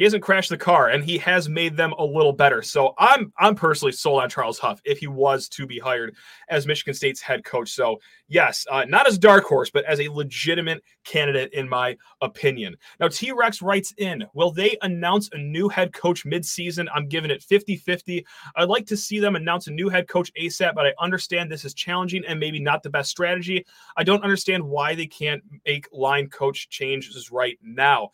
he 0.00 0.04
hasn't 0.04 0.22
crashed 0.22 0.48
the 0.48 0.56
car 0.56 0.88
and 0.88 1.04
he 1.04 1.18
has 1.18 1.46
made 1.46 1.76
them 1.76 1.92
a 1.98 2.02
little 2.02 2.32
better. 2.32 2.62
So 2.62 2.94
I'm 2.96 3.34
I'm 3.38 3.54
personally 3.54 3.92
sold 3.92 4.22
on 4.22 4.30
Charles 4.30 4.58
Huff 4.58 4.80
if 4.82 4.98
he 4.98 5.06
was 5.06 5.46
to 5.50 5.66
be 5.66 5.78
hired 5.78 6.16
as 6.48 6.66
Michigan 6.66 6.94
State's 6.94 7.20
head 7.20 7.44
coach. 7.44 7.68
So 7.68 8.00
yes, 8.26 8.66
uh, 8.70 8.86
not 8.86 9.06
as 9.06 9.18
dark 9.18 9.44
horse, 9.44 9.68
but 9.68 9.84
as 9.84 10.00
a 10.00 10.08
legitimate 10.08 10.82
candidate 11.04 11.52
in 11.52 11.68
my 11.68 11.98
opinion. 12.22 12.76
Now 12.98 13.08
T 13.08 13.30
Rex 13.32 13.60
writes 13.60 13.92
in, 13.98 14.24
will 14.32 14.50
they 14.50 14.78
announce 14.80 15.28
a 15.32 15.38
new 15.38 15.68
head 15.68 15.92
coach 15.92 16.24
midseason? 16.24 16.86
I'm 16.94 17.06
giving 17.06 17.30
it 17.30 17.44
50-50. 17.44 18.24
I'd 18.56 18.70
like 18.70 18.86
to 18.86 18.96
see 18.96 19.20
them 19.20 19.36
announce 19.36 19.66
a 19.66 19.72
new 19.72 19.90
head 19.90 20.08
coach 20.08 20.32
ASAP, 20.32 20.74
but 20.74 20.86
I 20.86 20.94
understand 20.98 21.52
this 21.52 21.66
is 21.66 21.74
challenging 21.74 22.24
and 22.26 22.40
maybe 22.40 22.58
not 22.58 22.82
the 22.82 22.88
best 22.88 23.10
strategy. 23.10 23.66
I 23.98 24.04
don't 24.04 24.24
understand 24.24 24.64
why 24.64 24.94
they 24.94 25.06
can't 25.06 25.42
make 25.66 25.88
line 25.92 26.30
coach 26.30 26.70
changes 26.70 27.30
right 27.30 27.58
now. 27.62 28.12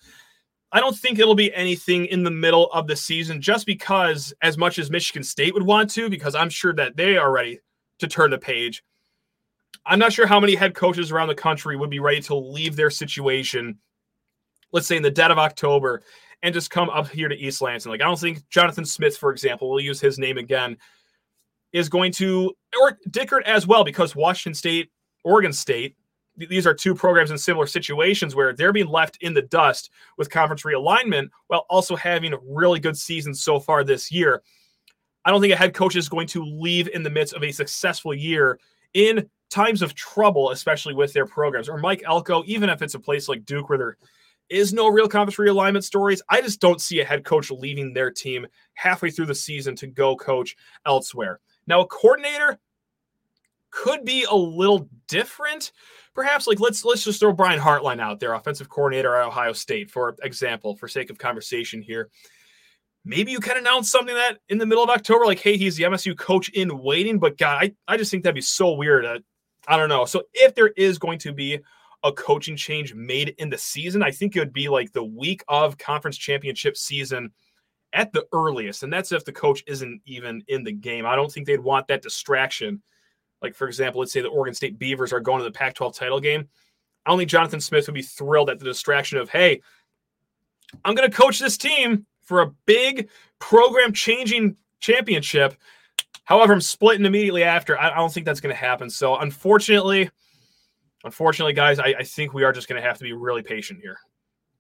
I 0.73 0.81
don't 0.81 0.97
think 0.97 1.19
it'll 1.19 1.35
be 1.35 1.55
anything 1.55 2.07
in 2.07 2.23
the 2.23 2.31
middle 2.31 2.71
of 2.73 2.87
the 2.87 2.97
season 2.97 3.41
just 3.41 3.67
because, 3.67 4.35
as 4.43 4.59
much 4.59 4.79
as 4.79 4.91
Michigan 4.91 5.23
State 5.23 5.55
would 5.55 5.63
want 5.63 5.91
to, 5.91 6.11
because 6.11 6.35
I'm 6.35 6.51
sure 6.51 6.75
that 6.75 6.97
they 6.97 7.17
are 7.17 7.33
ready 7.33 7.61
to 8.01 8.09
turn 8.09 8.31
the 8.31 8.39
page. 8.39 8.83
I'm 9.87 9.99
not 10.01 10.13
sure 10.13 10.27
how 10.27 10.41
many 10.41 10.57
head 10.57 10.75
coaches 10.75 11.13
around 11.13 11.29
the 11.29 11.35
country 11.35 11.77
would 11.77 11.91
be 11.91 12.01
ready 12.01 12.21
to 12.23 12.35
leave 12.35 12.75
their 12.75 12.91
situation, 12.91 13.79
let's 14.73 14.89
say 14.89 14.97
in 14.97 15.03
the 15.03 15.11
dead 15.11 15.31
of 15.31 15.39
October, 15.39 16.03
and 16.43 16.53
just 16.53 16.71
come 16.71 16.91
up 16.91 17.09
here 17.09 17.29
to 17.29 17.37
East 17.37 17.63
Lansing. 17.63 17.91
Like, 17.91 18.01
I 18.03 18.05
don't 18.05 18.19
think 18.19 18.47
Jonathan 18.49 18.85
Smith, 18.85 19.17
for 19.17 19.31
example, 19.31 19.71
we'll 19.71 19.81
use 19.81 20.01
his 20.01 20.19
name 20.19 20.37
again, 20.37 20.77
is 21.73 21.89
going 21.89 22.11
to, 22.13 22.53
or 22.83 22.99
Dickert 23.11 23.45
as 23.45 23.67
well, 23.67 23.85
because 23.85 24.17
Washington 24.17 24.55
State, 24.55 24.91
Oregon 25.25 25.53
State, 25.53 25.97
these 26.37 26.67
are 26.67 26.75
two 26.75 26.95
programs 26.95 27.31
in 27.31 27.39
similar 27.39 27.67
situations 27.67 28.35
where 28.35 28.53
they're 28.53 28.73
being 28.73 28.89
left 28.89 29.19
in 29.21 29.35
the 29.35 29.43
dust 29.43 29.91
with 30.19 30.31
conference 30.31 30.63
realignment 30.63 31.29
while 31.47 31.67
also 31.69 31.97
having 31.97 32.33
a 32.33 32.39
really 32.47 32.81
good 32.81 32.97
seasons 32.97 33.43
so 33.43 33.59
far 33.59 33.85
this 33.85 34.11
year. 34.13 34.43
I 35.25 35.31
don't 35.31 35.41
think 35.41 35.53
a 35.53 35.57
head 35.57 35.75
coach 35.75 35.97
is 35.97 36.09
going 36.09 36.29
to 36.29 36.45
leave 36.45 36.89
in 36.89 37.03
the 37.03 37.11
midst 37.11 37.35
of 37.35 37.43
a 37.43 37.53
successful 37.53 38.15
year 38.15 38.61
in 38.95 39.29
times 39.51 39.83
of 39.83 39.95
trouble, 39.95 40.51
especially 40.51 40.95
with 40.95 41.13
their 41.13 41.27
programs. 41.27 41.69
Or 41.69 41.79
Mike 41.79 42.03
Elko, 42.07 42.45
even 42.47 42.69
if 42.69 42.83
it's 42.83 42.95
a 42.95 43.01
place 43.01 43.29
like 43.29 43.45
Duke 43.45 43.69
where 43.69 43.79
there 43.79 43.97
is 44.49 44.73
no 44.73 44.89
real 44.89 45.09
conference 45.09 45.37
realignment 45.39 45.83
stories, 45.83 46.23
I 46.29 46.41
just 46.41 46.61
don't 46.61 46.81
see 46.81 47.01
a 47.01 47.05
head 47.05 47.25
coach 47.25 47.51
leaving 47.51 47.93
their 47.93 48.11
team 48.11 48.47
halfway 48.75 49.11
through 49.11 49.27
the 49.27 49.35
season 49.35 49.75
to 49.77 49.87
go 49.87 50.17
coach 50.17 50.57
elsewhere. 50.85 51.41
Now, 51.67 51.81
a 51.81 51.87
coordinator 51.87 52.59
could 53.71 54.05
be 54.05 54.25
a 54.31 54.35
little 54.35 54.89
different 55.09 55.73
perhaps 56.17 56.47
like 56.47 56.59
let's 56.59 56.85
let's 56.85 57.05
just 57.05 57.21
throw 57.21 57.33
Brian 57.33 57.61
Hartline 57.61 58.01
out 58.01 58.19
there, 58.19 58.33
offensive 58.33 58.69
coordinator 58.69 59.15
at 59.15 59.29
Ohio 59.29 59.53
State, 59.53 59.91
for 59.91 60.17
example, 60.23 60.75
for 60.75 60.89
sake 60.89 61.11
of 61.11 61.19
conversation 61.19 61.83
here. 61.83 62.09
Maybe 63.05 63.31
you 63.31 63.39
can 63.39 63.59
announce 63.59 63.89
something 63.89 64.15
that 64.17 64.39
in 64.49 64.59
the 64.59 64.67
middle 64.67 64.83
of 64.83 64.91
October, 64.91 65.27
like, 65.27 65.39
hey, 65.39 65.57
he's 65.57 65.77
the 65.77 65.85
MSU 65.85 66.19
coach 66.19 66.49
in 66.49 66.83
waiting. 66.83 67.21
But 67.21 67.39
God, 67.39 67.63
I, 67.63 67.73
I 67.87 67.97
just 67.97 68.11
think 68.11 68.25
that'd 68.25 68.35
be 68.35 68.41
so 68.41 68.73
weird. 68.73 69.05
Uh, 69.05 69.19
I 69.69 69.77
don't 69.77 69.89
know. 69.89 70.07
So 70.07 70.25
if 70.33 70.57
there 70.57 70.69
is 70.69 70.99
going 70.99 71.21
to 71.21 71.33
be 71.33 71.61
a 72.03 72.13
coaching 72.13 72.57
change 72.57 72.95
made 72.95 73.35
in 73.39 73.49
the 73.49 73.59
season, 73.59 74.03
I 74.03 74.11
think 74.11 74.35
it 74.35 74.41
would 74.41 74.53
be 74.53 74.69
like 74.69 74.93
the 74.93 75.05
week 75.05 75.45
of 75.47 75.79
conference 75.79 76.17
championship 76.17 76.77
season 76.77 77.31
at 77.93 78.13
the 78.13 78.27
earliest. 78.33 78.83
And 78.83 78.93
that's 78.93 79.13
if 79.13 79.25
the 79.25 79.33
coach 79.33 79.63
isn't 79.69 80.01
even 80.07 80.43
in 80.49 80.65
the 80.65 80.73
game. 80.73 81.07
I 81.07 81.15
don't 81.15 81.31
think 81.31 81.47
they'd 81.47 81.61
want 81.61 81.87
that 81.89 82.03
distraction 82.03 82.83
like, 83.43 83.55
for 83.55 83.67
example, 83.67 84.01
let's 84.01 84.13
say 84.13 84.21
the 84.21 84.29
Oregon 84.29 84.55
State 84.55 84.79
Beavers 84.79 85.13
are 85.13 85.21
going 85.21 85.39
to 85.39 85.45
the 85.45 85.51
Pac 85.51 85.75
12 85.75 85.95
title 85.95 86.21
game. 86.21 86.49
I 87.05 87.11
don't 87.11 87.19
think 87.19 87.31
Jonathan 87.31 87.61
Smith 87.61 87.87
would 87.87 87.95
be 87.95 88.03
thrilled 88.03 88.51
at 88.51 88.59
the 88.59 88.65
distraction 88.65 89.19
of, 89.19 89.31
hey, 89.31 89.61
I'm 90.85 90.95
going 90.95 91.09
to 91.09 91.17
coach 91.17 91.39
this 91.39 91.57
team 91.57 92.07
for 92.23 92.43
a 92.43 92.51
big 92.67 93.09
program 93.39 93.93
changing 93.93 94.57
championship. 94.81 95.55
However, 96.25 96.53
I'm 96.53 96.61
splitting 96.61 97.07
immediately 97.07 97.45
after. 97.45 97.81
I, 97.81 97.95
don't 97.95 98.13
think 98.13 98.27
that's 98.27 98.41
going 98.41 98.55
to 98.55 98.61
happen. 98.61 98.91
So, 98.91 99.17
unfortunately, 99.17 100.11
unfortunately, 101.05 101.53
guys, 101.53 101.79
I, 101.79 101.95
I 101.99 102.03
think 102.03 102.35
we 102.35 102.43
are 102.43 102.53
just 102.53 102.69
going 102.69 102.83
to 102.83 102.87
have 102.87 102.99
to 102.99 103.05
be 103.05 103.13
really 103.13 103.43
patient 103.43 103.81
here. 103.81 103.99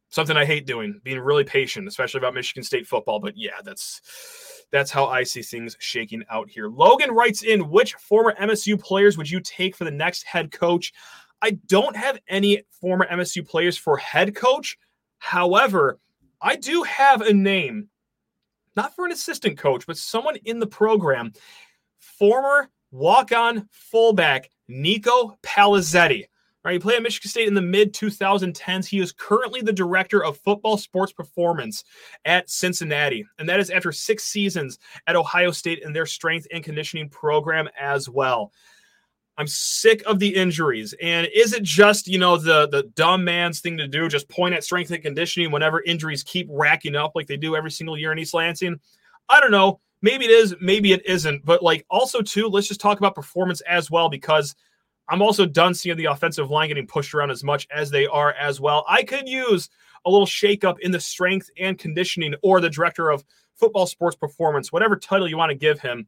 Something 0.08 0.36
I 0.36 0.44
hate 0.44 0.66
doing, 0.66 1.00
being 1.02 1.18
really 1.18 1.44
patient, 1.44 1.88
especially 1.88 2.18
about 2.18 2.34
Michigan 2.34 2.62
State 2.62 2.86
football. 2.86 3.18
But 3.18 3.36
yeah, 3.36 3.60
that's 3.64 4.00
that's 4.70 4.90
how 4.90 5.06
I 5.06 5.22
see 5.22 5.42
things 5.42 5.76
shaking 5.78 6.24
out 6.30 6.48
here. 6.48 6.68
Logan 6.68 7.10
writes 7.10 7.42
in 7.42 7.70
which 7.70 7.94
former 7.94 8.34
MSU 8.40 8.80
players 8.80 9.16
would 9.16 9.30
you 9.30 9.40
take 9.40 9.76
for 9.76 9.84
the 9.84 9.90
next 9.90 10.24
head 10.24 10.50
coach? 10.50 10.92
I 11.42 11.52
don't 11.66 11.96
have 11.96 12.18
any 12.28 12.62
former 12.70 13.06
MSU 13.06 13.46
players 13.46 13.76
for 13.76 13.96
head 13.96 14.34
coach. 14.34 14.78
However, 15.18 15.98
I 16.40 16.56
do 16.56 16.82
have 16.82 17.22
a 17.22 17.32
name, 17.32 17.88
not 18.74 18.94
for 18.94 19.06
an 19.06 19.12
assistant 19.12 19.58
coach, 19.58 19.86
but 19.86 19.96
someone 19.96 20.36
in 20.44 20.58
the 20.58 20.66
program, 20.66 21.32
former 21.98 22.70
walk 22.90 23.32
on 23.32 23.68
fullback 23.72 24.50
Nico 24.68 25.38
Palazeti. 25.42 26.26
Right, 26.66 26.72
he 26.72 26.78
played 26.80 26.96
at 26.96 27.04
Michigan 27.04 27.30
State 27.30 27.46
in 27.46 27.54
the 27.54 27.62
mid 27.62 27.94
2010s. 27.94 28.86
He 28.86 28.98
is 28.98 29.12
currently 29.12 29.60
the 29.60 29.72
director 29.72 30.24
of 30.24 30.36
football 30.38 30.76
sports 30.76 31.12
performance 31.12 31.84
at 32.24 32.50
Cincinnati, 32.50 33.24
and 33.38 33.48
that 33.48 33.60
is 33.60 33.70
after 33.70 33.92
six 33.92 34.24
seasons 34.24 34.80
at 35.06 35.14
Ohio 35.14 35.52
State 35.52 35.84
in 35.84 35.92
their 35.92 36.06
strength 36.06 36.48
and 36.52 36.64
conditioning 36.64 37.08
program 37.08 37.68
as 37.80 38.08
well. 38.08 38.50
I'm 39.38 39.46
sick 39.46 40.02
of 40.06 40.18
the 40.18 40.34
injuries. 40.34 40.92
And 41.00 41.28
is 41.32 41.52
it 41.52 41.62
just, 41.62 42.08
you 42.08 42.18
know, 42.18 42.36
the 42.36 42.66
the 42.66 42.82
dumb 42.96 43.22
man's 43.22 43.60
thing 43.60 43.76
to 43.76 43.86
do, 43.86 44.08
just 44.08 44.28
point 44.28 44.52
at 44.52 44.64
strength 44.64 44.90
and 44.90 45.00
conditioning 45.00 45.52
whenever 45.52 45.82
injuries 45.82 46.24
keep 46.24 46.48
racking 46.50 46.96
up 46.96 47.12
like 47.14 47.28
they 47.28 47.36
do 47.36 47.54
every 47.54 47.70
single 47.70 47.96
year 47.96 48.10
in 48.10 48.18
East 48.18 48.34
Lansing? 48.34 48.80
I 49.28 49.38
don't 49.38 49.52
know. 49.52 49.78
Maybe 50.02 50.24
it 50.24 50.32
is, 50.32 50.56
maybe 50.60 50.92
it 50.92 51.06
isn't. 51.06 51.44
But 51.44 51.62
like 51.62 51.86
also 51.90 52.22
too, 52.22 52.48
let's 52.48 52.66
just 52.66 52.80
talk 52.80 52.98
about 52.98 53.14
performance 53.14 53.60
as 53.60 53.88
well 53.88 54.08
because 54.08 54.56
I'm 55.08 55.22
also 55.22 55.46
done 55.46 55.74
seeing 55.74 55.96
the 55.96 56.06
offensive 56.06 56.50
line 56.50 56.68
getting 56.68 56.86
pushed 56.86 57.14
around 57.14 57.30
as 57.30 57.44
much 57.44 57.66
as 57.70 57.90
they 57.90 58.06
are 58.06 58.32
as 58.32 58.60
well. 58.60 58.84
I 58.88 59.02
could 59.02 59.28
use 59.28 59.70
a 60.04 60.10
little 60.10 60.26
shakeup 60.26 60.78
in 60.80 60.90
the 60.90 61.00
strength 61.00 61.50
and 61.58 61.78
conditioning 61.78 62.34
or 62.42 62.60
the 62.60 62.70
director 62.70 63.10
of 63.10 63.24
football 63.54 63.86
sports 63.86 64.16
performance, 64.16 64.72
whatever 64.72 64.96
title 64.96 65.28
you 65.28 65.36
want 65.36 65.50
to 65.50 65.56
give 65.56 65.80
him. 65.80 66.06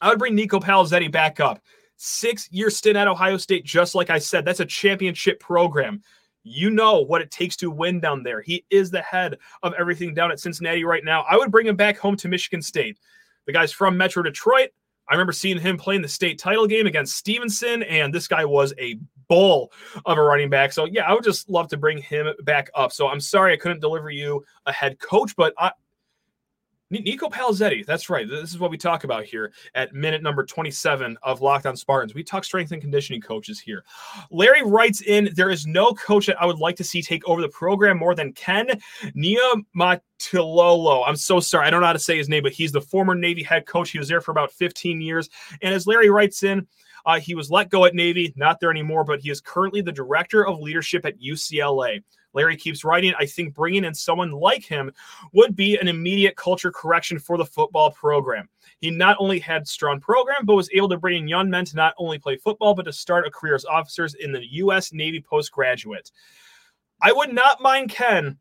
I 0.00 0.08
would 0.08 0.18
bring 0.18 0.34
Nico 0.34 0.60
Palazeti 0.60 1.10
back 1.10 1.40
up. 1.40 1.60
Six 1.96 2.48
year 2.52 2.68
stint 2.68 2.96
at 2.96 3.08
Ohio 3.08 3.38
State, 3.38 3.64
just 3.64 3.94
like 3.94 4.10
I 4.10 4.18
said, 4.18 4.44
that's 4.44 4.60
a 4.60 4.66
championship 4.66 5.40
program. 5.40 6.02
You 6.42 6.70
know 6.70 7.00
what 7.00 7.22
it 7.22 7.30
takes 7.30 7.56
to 7.56 7.70
win 7.70 8.00
down 8.00 8.22
there. 8.22 8.40
He 8.40 8.64
is 8.70 8.90
the 8.90 9.02
head 9.02 9.38
of 9.62 9.74
everything 9.74 10.14
down 10.14 10.30
at 10.30 10.38
Cincinnati 10.38 10.84
right 10.84 11.04
now. 11.04 11.22
I 11.28 11.36
would 11.36 11.50
bring 11.50 11.66
him 11.66 11.74
back 11.74 11.96
home 11.96 12.16
to 12.18 12.28
Michigan 12.28 12.62
State. 12.62 12.98
The 13.46 13.52
guy's 13.52 13.72
from 13.72 13.96
Metro 13.96 14.22
Detroit. 14.22 14.70
I 15.08 15.14
remember 15.14 15.32
seeing 15.32 15.58
him 15.58 15.76
playing 15.76 16.02
the 16.02 16.08
state 16.08 16.38
title 16.38 16.66
game 16.66 16.86
against 16.86 17.16
Stevenson, 17.16 17.82
and 17.84 18.12
this 18.12 18.26
guy 18.28 18.44
was 18.44 18.72
a 18.78 18.98
bull 19.28 19.72
of 20.04 20.18
a 20.18 20.22
running 20.22 20.50
back. 20.50 20.72
So, 20.72 20.84
yeah, 20.84 21.02
I 21.02 21.12
would 21.12 21.24
just 21.24 21.48
love 21.48 21.68
to 21.68 21.76
bring 21.76 21.98
him 21.98 22.28
back 22.42 22.70
up. 22.74 22.92
So, 22.92 23.08
I'm 23.08 23.20
sorry 23.20 23.52
I 23.52 23.56
couldn't 23.56 23.80
deliver 23.80 24.10
you 24.10 24.44
a 24.66 24.72
head 24.72 24.98
coach, 24.98 25.34
but 25.36 25.54
I, 25.58 25.72
Nico 26.90 27.28
Palazeti, 27.28 27.84
that's 27.84 28.08
right. 28.08 28.28
This 28.28 28.50
is 28.50 28.60
what 28.60 28.70
we 28.70 28.78
talk 28.78 29.02
about 29.02 29.24
here 29.24 29.52
at 29.74 29.92
minute 29.92 30.22
number 30.22 30.44
27 30.44 31.18
of 31.24 31.40
Locked 31.40 31.66
On 31.66 31.76
Spartans. 31.76 32.14
We 32.14 32.22
talk 32.22 32.44
strength 32.44 32.70
and 32.70 32.80
conditioning 32.80 33.20
coaches 33.20 33.58
here. 33.58 33.84
Larry 34.30 34.62
writes 34.62 35.00
in 35.02 35.30
There 35.34 35.50
is 35.50 35.66
no 35.66 35.92
coach 35.94 36.26
that 36.26 36.40
I 36.40 36.46
would 36.46 36.58
like 36.58 36.76
to 36.76 36.84
see 36.84 37.02
take 37.02 37.26
over 37.28 37.40
the 37.40 37.48
program 37.48 37.98
more 37.98 38.14
than 38.14 38.32
Ken 38.34 38.68
Niumatalolo. 39.16 41.02
I'm 41.04 41.16
so 41.16 41.40
sorry. 41.40 41.66
I 41.66 41.70
don't 41.70 41.80
know 41.80 41.88
how 41.88 41.92
to 41.92 41.98
say 41.98 42.16
his 42.16 42.28
name, 42.28 42.44
but 42.44 42.52
he's 42.52 42.70
the 42.70 42.80
former 42.80 43.16
Navy 43.16 43.42
head 43.42 43.66
coach. 43.66 43.90
He 43.90 43.98
was 43.98 44.06
there 44.06 44.20
for 44.20 44.30
about 44.30 44.52
15 44.52 45.00
years. 45.00 45.28
And 45.62 45.74
as 45.74 45.88
Larry 45.88 46.08
writes 46.08 46.44
in, 46.44 46.68
uh, 47.04 47.18
he 47.18 47.34
was 47.34 47.50
let 47.50 47.68
go 47.68 47.84
at 47.84 47.94
Navy, 47.94 48.32
not 48.36 48.60
there 48.60 48.70
anymore, 48.70 49.02
but 49.02 49.20
he 49.20 49.30
is 49.30 49.40
currently 49.40 49.80
the 49.80 49.92
director 49.92 50.46
of 50.46 50.60
leadership 50.60 51.04
at 51.04 51.20
UCLA. 51.20 52.02
Larry 52.36 52.56
keeps 52.56 52.84
writing, 52.84 53.14
I 53.18 53.24
think 53.24 53.54
bringing 53.54 53.84
in 53.84 53.94
someone 53.94 54.30
like 54.30 54.62
him 54.62 54.92
would 55.32 55.56
be 55.56 55.76
an 55.78 55.88
immediate 55.88 56.36
culture 56.36 56.70
correction 56.70 57.18
for 57.18 57.38
the 57.38 57.46
football 57.46 57.90
program. 57.90 58.48
He 58.78 58.90
not 58.90 59.16
only 59.18 59.38
had 59.38 59.66
strong 59.66 60.00
program, 60.00 60.44
but 60.44 60.54
was 60.54 60.68
able 60.74 60.90
to 60.90 60.98
bring 60.98 61.22
in 61.22 61.28
young 61.28 61.48
men 61.48 61.64
to 61.64 61.76
not 61.76 61.94
only 61.96 62.18
play 62.18 62.36
football, 62.36 62.74
but 62.74 62.82
to 62.82 62.92
start 62.92 63.26
a 63.26 63.30
career 63.30 63.54
as 63.54 63.64
officers 63.64 64.14
in 64.14 64.32
the 64.32 64.44
U.S. 64.56 64.92
Navy 64.92 65.20
postgraduate. 65.20 66.12
I 67.00 67.10
would 67.10 67.32
not 67.32 67.62
mind 67.62 67.90
Ken 67.90 68.36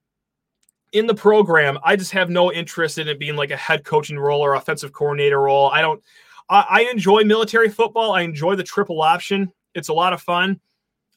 in 0.91 1.07
the 1.07 1.15
program. 1.15 1.79
I 1.81 1.95
just 1.95 2.11
have 2.11 2.29
no 2.29 2.51
interest 2.51 2.97
in 2.97 3.07
it 3.07 3.17
being 3.17 3.37
like 3.37 3.51
a 3.51 3.57
head 3.57 3.85
coaching 3.85 4.19
role 4.19 4.41
or 4.41 4.55
offensive 4.55 4.91
coordinator 4.91 5.41
role. 5.41 5.69
I 5.69 5.81
don't. 5.81 6.03
I, 6.49 6.65
I 6.69 6.81
enjoy 6.91 7.23
military 7.23 7.69
football. 7.69 8.11
I 8.11 8.21
enjoy 8.21 8.55
the 8.55 8.63
triple 8.63 9.01
option. 9.01 9.53
It's 9.73 9.89
a 9.89 9.93
lot 9.93 10.11
of 10.11 10.21
fun. 10.21 10.59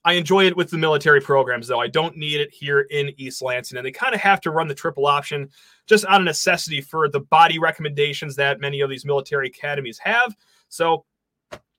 I 0.04 0.14
enjoy 0.14 0.46
it 0.46 0.56
with 0.56 0.70
the 0.70 0.78
military 0.78 1.20
programs, 1.20 1.66
though. 1.66 1.80
I 1.80 1.88
don't 1.88 2.16
need 2.16 2.40
it 2.40 2.52
here 2.52 2.80
in 2.80 3.12
East 3.16 3.42
Lansing. 3.42 3.76
And 3.76 3.86
they 3.86 3.90
kind 3.90 4.14
of 4.14 4.20
have 4.20 4.40
to 4.42 4.50
run 4.50 4.68
the 4.68 4.74
triple 4.74 5.06
option 5.06 5.50
just 5.86 6.04
out 6.06 6.20
of 6.20 6.24
necessity 6.24 6.80
for 6.80 7.08
the 7.08 7.20
body 7.20 7.58
recommendations 7.58 8.36
that 8.36 8.60
many 8.60 8.80
of 8.80 8.90
these 8.90 9.04
military 9.04 9.48
academies 9.48 9.98
have. 9.98 10.34
So 10.68 11.04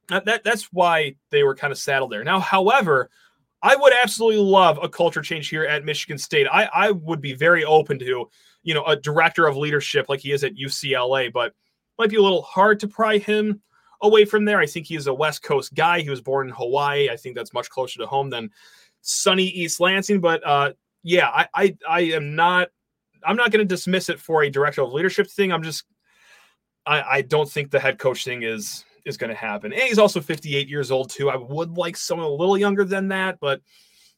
that, 0.09 0.25
that 0.25 0.43
that's 0.43 0.65
why 0.73 1.15
they 1.31 1.43
were 1.43 1.55
kind 1.55 1.71
of 1.71 1.77
saddled 1.77 2.11
there. 2.11 2.23
Now, 2.23 2.39
however, 2.39 3.09
I 3.61 3.75
would 3.75 3.93
absolutely 3.93 4.41
love 4.41 4.79
a 4.81 4.89
culture 4.89 5.21
change 5.21 5.49
here 5.49 5.65
at 5.65 5.85
Michigan 5.85 6.17
State. 6.17 6.47
I, 6.51 6.69
I 6.73 6.91
would 6.91 7.21
be 7.21 7.33
very 7.33 7.63
open 7.65 7.99
to, 7.99 8.29
you 8.63 8.73
know, 8.73 8.83
a 8.85 8.95
director 8.95 9.47
of 9.47 9.57
leadership 9.57 10.07
like 10.07 10.21
he 10.21 10.31
is 10.31 10.43
at 10.43 10.55
UCLA, 10.55 11.31
but 11.31 11.53
might 11.97 12.09
be 12.09 12.15
a 12.15 12.21
little 12.21 12.41
hard 12.41 12.79
to 12.79 12.87
pry 12.87 13.17
him 13.17 13.61
away 14.01 14.25
from 14.25 14.45
there. 14.45 14.59
I 14.59 14.65
think 14.65 14.87
he's 14.87 15.07
a 15.07 15.13
West 15.13 15.43
Coast 15.43 15.73
guy. 15.73 16.01
He 16.01 16.09
was 16.09 16.21
born 16.21 16.47
in 16.47 16.53
Hawaii. 16.53 17.09
I 17.09 17.17
think 17.17 17.35
that's 17.35 17.53
much 17.53 17.69
closer 17.69 17.99
to 17.99 18.05
home 18.05 18.29
than 18.29 18.49
sunny 19.01 19.45
East 19.45 19.79
Lansing. 19.79 20.21
But 20.21 20.45
uh, 20.45 20.73
yeah, 21.03 21.29
I, 21.29 21.47
I 21.53 21.77
I 21.87 21.99
am 22.01 22.35
not 22.35 22.69
I'm 23.23 23.35
not 23.35 23.51
going 23.51 23.65
to 23.65 23.75
dismiss 23.75 24.09
it 24.09 24.19
for 24.19 24.43
a 24.43 24.49
director 24.49 24.81
of 24.81 24.93
leadership 24.93 25.27
thing. 25.27 25.51
I'm 25.51 25.63
just 25.63 25.85
I, 26.85 27.01
I 27.01 27.21
don't 27.21 27.49
think 27.49 27.71
the 27.71 27.79
head 27.79 27.99
coach 27.99 28.23
thing 28.23 28.43
is 28.43 28.85
is 29.05 29.17
going 29.17 29.29
to 29.29 29.35
happen. 29.35 29.71
And 29.73 29.81
he's 29.81 29.99
also 29.99 30.21
58 30.21 30.67
years 30.67 30.91
old 30.91 31.09
too. 31.09 31.29
I 31.29 31.35
would 31.35 31.77
like 31.77 31.97
someone 31.97 32.27
a 32.27 32.31
little 32.31 32.57
younger 32.57 32.83
than 32.83 33.07
that, 33.09 33.39
but 33.39 33.61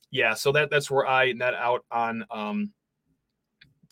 yeah. 0.09 0.33
So 0.33 0.51
that 0.53 0.69
that's 0.69 0.91
where 0.91 1.07
I 1.07 1.31
net 1.33 1.53
out 1.53 1.85
on 1.91 2.25
um 2.31 2.71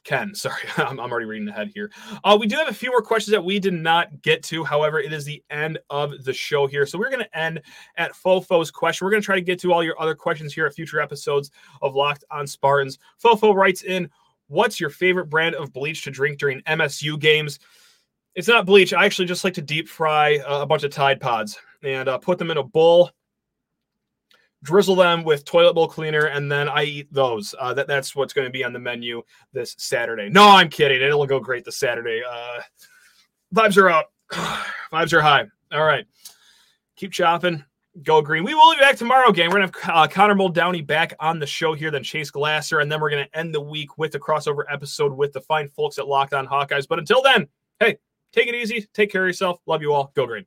Ken, 0.09 0.33
sorry, 0.33 0.63
I'm, 0.77 0.99
I'm 0.99 1.11
already 1.11 1.27
reading 1.27 1.47
ahead 1.47 1.69
here. 1.71 1.91
Uh, 2.23 2.35
we 2.39 2.47
do 2.47 2.55
have 2.55 2.67
a 2.67 2.73
few 2.73 2.89
more 2.89 3.03
questions 3.03 3.31
that 3.31 3.45
we 3.45 3.59
did 3.59 3.75
not 3.75 4.23
get 4.23 4.41
to. 4.45 4.63
However, 4.63 4.99
it 4.99 5.13
is 5.13 5.23
the 5.23 5.43
end 5.51 5.77
of 5.91 6.23
the 6.23 6.33
show 6.33 6.65
here. 6.65 6.87
So 6.87 6.97
we're 6.97 7.11
going 7.11 7.23
to 7.23 7.37
end 7.37 7.61
at 7.95 8.13
Fofo's 8.13 8.71
question. 8.71 9.05
We're 9.05 9.11
going 9.11 9.21
to 9.21 9.25
try 9.25 9.35
to 9.35 9.41
get 9.41 9.59
to 9.59 9.71
all 9.71 9.83
your 9.83 10.01
other 10.01 10.15
questions 10.15 10.51
here 10.51 10.65
at 10.65 10.73
future 10.73 10.99
episodes 10.99 11.51
of 11.83 11.93
Locked 11.93 12.23
on 12.31 12.47
Spartans. 12.47 12.97
Fofo 13.23 13.53
writes 13.53 13.83
in, 13.83 14.09
What's 14.47 14.79
your 14.79 14.89
favorite 14.89 15.29
brand 15.29 15.53
of 15.53 15.71
bleach 15.71 16.03
to 16.05 16.11
drink 16.11 16.39
during 16.39 16.61
MSU 16.61 17.19
games? 17.19 17.59
It's 18.33 18.47
not 18.47 18.65
bleach. 18.65 18.93
I 18.93 19.05
actually 19.05 19.27
just 19.27 19.43
like 19.43 19.53
to 19.53 19.61
deep 19.61 19.87
fry 19.87 20.39
a 20.47 20.65
bunch 20.65 20.81
of 20.81 20.91
Tide 20.91 21.21
Pods 21.21 21.55
and 21.83 22.09
uh, 22.09 22.17
put 22.17 22.39
them 22.39 22.49
in 22.49 22.57
a 22.57 22.63
bowl 22.63 23.11
drizzle 24.63 24.95
them 24.95 25.23
with 25.23 25.45
toilet 25.45 25.73
bowl 25.73 25.87
cleaner, 25.87 26.25
and 26.25 26.51
then 26.51 26.67
I 26.67 26.83
eat 26.83 27.11
those. 27.11 27.55
Uh, 27.59 27.73
that 27.73 27.87
that's 27.87 28.15
what's 28.15 28.33
going 28.33 28.47
to 28.47 28.51
be 28.51 28.63
on 28.63 28.73
the 28.73 28.79
menu 28.79 29.21
this 29.53 29.75
Saturday. 29.77 30.29
No, 30.29 30.47
I'm 30.49 30.69
kidding. 30.69 31.01
It'll 31.01 31.25
go 31.25 31.39
great 31.39 31.65
this 31.65 31.77
Saturday. 31.77 32.21
Uh, 32.29 32.61
vibes 33.53 33.77
are 33.77 33.89
up. 33.89 34.11
vibes 34.31 35.13
are 35.13 35.21
high. 35.21 35.45
All 35.71 35.83
right, 35.83 36.05
keep 36.95 37.11
chopping. 37.11 37.63
Go 38.03 38.21
green. 38.21 38.43
We 38.43 38.53
will 38.53 38.73
be 38.73 38.79
back 38.79 38.97
tomorrow, 38.97 39.31
gang. 39.31 39.49
We're 39.49 39.59
gonna 39.59 39.71
have 39.81 39.95
uh, 39.95 40.07
Connor 40.07 40.35
Muldowney 40.35 40.85
back 40.85 41.13
on 41.19 41.39
the 41.39 41.47
show 41.47 41.73
here, 41.73 41.91
then 41.91 42.03
Chase 42.03 42.31
Glasser, 42.31 42.79
and 42.79 42.91
then 42.91 43.01
we're 43.01 43.09
gonna 43.09 43.27
end 43.33 43.53
the 43.53 43.61
week 43.61 43.97
with 43.97 44.11
the 44.11 44.19
crossover 44.19 44.63
episode 44.69 45.11
with 45.13 45.33
the 45.33 45.41
fine 45.41 45.67
folks 45.69 45.97
at 45.97 46.07
Locked 46.07 46.33
On 46.33 46.47
Hawkeyes. 46.47 46.87
But 46.87 46.99
until 46.99 47.21
then, 47.21 47.47
hey, 47.79 47.97
take 48.31 48.47
it 48.47 48.55
easy. 48.55 48.87
Take 48.93 49.11
care 49.11 49.23
of 49.23 49.27
yourself. 49.27 49.59
Love 49.65 49.81
you 49.81 49.91
all. 49.91 50.11
Go 50.15 50.25
green. 50.25 50.45